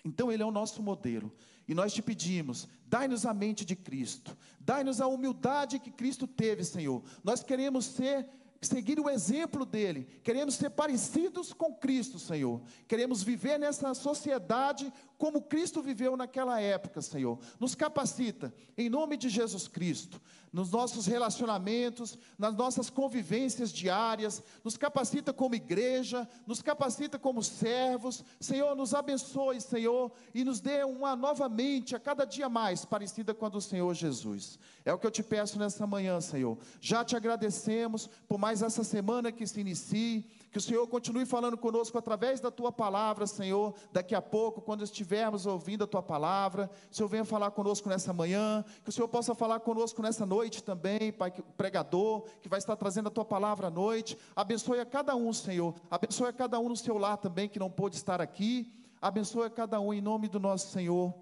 Então 0.03 0.31
Ele 0.31 0.43
é 0.43 0.45
o 0.45 0.51
nosso 0.51 0.81
modelo. 0.81 1.31
E 1.67 1.73
nós 1.73 1.93
te 1.93 2.01
pedimos, 2.01 2.67
dai-nos 2.85 3.25
a 3.25 3.33
mente 3.33 3.65
de 3.65 3.75
Cristo, 3.75 4.37
dai-nos 4.59 5.01
a 5.01 5.07
humildade 5.07 5.79
que 5.79 5.91
Cristo 5.91 6.27
teve, 6.27 6.63
Senhor. 6.63 7.03
Nós 7.23 7.43
queremos 7.43 7.85
ser 7.85 8.29
seguir 8.61 8.99
o 8.99 9.09
exemplo 9.09 9.65
dele, 9.65 10.07
queremos 10.23 10.55
ser 10.55 10.69
parecidos 10.71 11.53
com 11.53 11.73
Cristo, 11.73 12.17
Senhor. 12.17 12.61
Queremos 12.87 13.21
viver 13.21 13.59
nessa 13.59 13.93
sociedade 13.93 14.91
como 15.17 15.41
Cristo 15.41 15.81
viveu 15.81 16.17
naquela 16.17 16.59
época, 16.59 17.01
Senhor. 17.01 17.39
Nos 17.59 17.75
capacita, 17.75 18.53
em 18.77 18.89
nome 18.89 19.17
de 19.17 19.29
Jesus 19.29 19.67
Cristo, 19.67 20.21
nos 20.55 20.71
nossos 20.71 21.05
relacionamentos, 21.05 22.17
nas 22.39 22.55
nossas 22.55 22.89
convivências 22.89 23.73
diárias, 23.73 24.41
nos 24.63 24.77
capacita 24.77 25.33
como 25.33 25.53
igreja, 25.53 26.25
nos 26.47 26.61
capacita 26.61 27.19
como 27.19 27.43
servos. 27.43 28.23
Senhor, 28.39 28.73
nos 28.73 28.93
abençoe, 28.93 29.59
Senhor, 29.59 30.13
e 30.33 30.45
nos 30.45 30.61
dê 30.61 30.81
uma 30.85 31.13
nova 31.13 31.49
mente 31.49 31.93
a 31.93 31.99
cada 31.99 32.23
dia 32.23 32.47
mais 32.47 32.85
parecida 32.85 33.33
com 33.33 33.45
a 33.45 33.49
do 33.49 33.59
Senhor 33.59 33.93
Jesus. 33.93 34.57
É 34.85 34.93
o 34.93 34.97
que 34.97 35.05
eu 35.05 35.11
te 35.11 35.21
peço 35.21 35.59
nessa 35.59 35.85
manhã, 35.85 36.21
Senhor. 36.21 36.57
Já 36.79 37.03
te 37.03 37.17
agradecemos 37.17 38.09
por 38.25 38.37
mais 38.37 38.61
essa 38.61 38.81
semana 38.81 39.33
que 39.33 39.45
se 39.45 39.59
inicie. 39.59 40.25
Que 40.55 40.59
o 40.59 40.61
Senhor 40.61 40.87
continue 40.87 41.25
falando 41.25 41.57
conosco 41.57 41.97
através 41.97 42.39
da 42.39 42.49
tua 42.49 42.71
palavra, 42.71 43.27
Senhor. 43.27 43.75
Daqui 43.91 44.15
a 44.15 44.21
pouco, 44.21 44.61
quando 44.61 44.85
estivermos 44.85 45.45
ouvindo 45.45 45.83
a 45.83 45.87
tua 45.87 46.01
palavra, 46.01 46.71
o 46.89 46.95
Senhor 46.95 47.09
venha 47.09 47.25
falar 47.25 47.51
conosco 47.51 47.89
nessa 47.89 48.13
manhã. 48.13 48.63
Que 48.81 48.87
o 48.87 48.91
Senhor 48.93 49.09
possa 49.09 49.35
falar 49.35 49.59
conosco 49.59 50.01
nessa 50.01 50.25
noite 50.25 50.63
também, 50.63 51.11
Pai, 51.11 51.29
pregador, 51.57 52.21
que 52.41 52.47
vai 52.47 52.57
estar 52.57 52.77
trazendo 52.77 53.07
a 53.07 53.11
tua 53.11 53.25
palavra 53.25 53.67
à 53.67 53.69
noite. 53.69 54.17
Abençoe 54.33 54.79
a 54.79 54.85
cada 54.85 55.13
um, 55.13 55.33
Senhor. 55.33 55.75
Abençoe 55.91 56.29
a 56.29 56.31
cada 56.31 56.57
um 56.57 56.69
no 56.69 56.77
seu 56.77 56.97
lar 56.97 57.17
também, 57.17 57.49
que 57.49 57.59
não 57.59 57.69
pôde 57.69 57.97
estar 57.97 58.21
aqui. 58.21 58.73
Abençoe 59.01 59.47
a 59.47 59.49
cada 59.49 59.81
um 59.81 59.93
em 59.93 59.99
nome 59.99 60.29
do 60.29 60.39
nosso 60.39 60.71
Senhor 60.71 61.13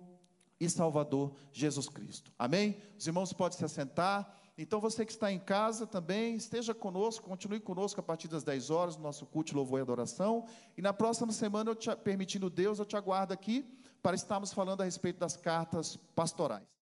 e 0.59 0.69
Salvador 0.69 1.33
Jesus 1.51 1.89
Cristo. 1.89 2.31
Amém? 2.37 2.77
Os 2.99 3.07
irmãos 3.07 3.33
podem 3.33 3.57
se 3.57 3.65
assentar. 3.65 4.42
Então 4.57 4.79
você 4.79 5.05
que 5.05 5.11
está 5.11 5.31
em 5.31 5.39
casa 5.39 5.87
também, 5.87 6.35
esteja 6.35 6.75
conosco, 6.75 7.27
continue 7.27 7.59
conosco 7.59 7.99
a 7.99 8.03
partir 8.03 8.27
das 8.27 8.43
10 8.43 8.69
horas, 8.69 8.95
no 8.95 9.03
nosso 9.03 9.25
culto, 9.25 9.55
louvor 9.55 9.79
e 9.79 9.81
adoração. 9.81 10.45
E 10.77 10.81
na 10.81 10.93
próxima 10.93 11.31
semana, 11.31 11.71
eu 11.71 11.75
te, 11.75 11.93
permitindo 11.97 12.49
Deus, 12.49 12.77
eu 12.77 12.85
te 12.85 12.95
aguardo 12.95 13.33
aqui 13.33 13.65
para 14.01 14.15
estarmos 14.15 14.53
falando 14.53 14.81
a 14.81 14.83
respeito 14.83 15.19
das 15.19 15.35
cartas 15.35 15.97
pastorais. 16.15 16.73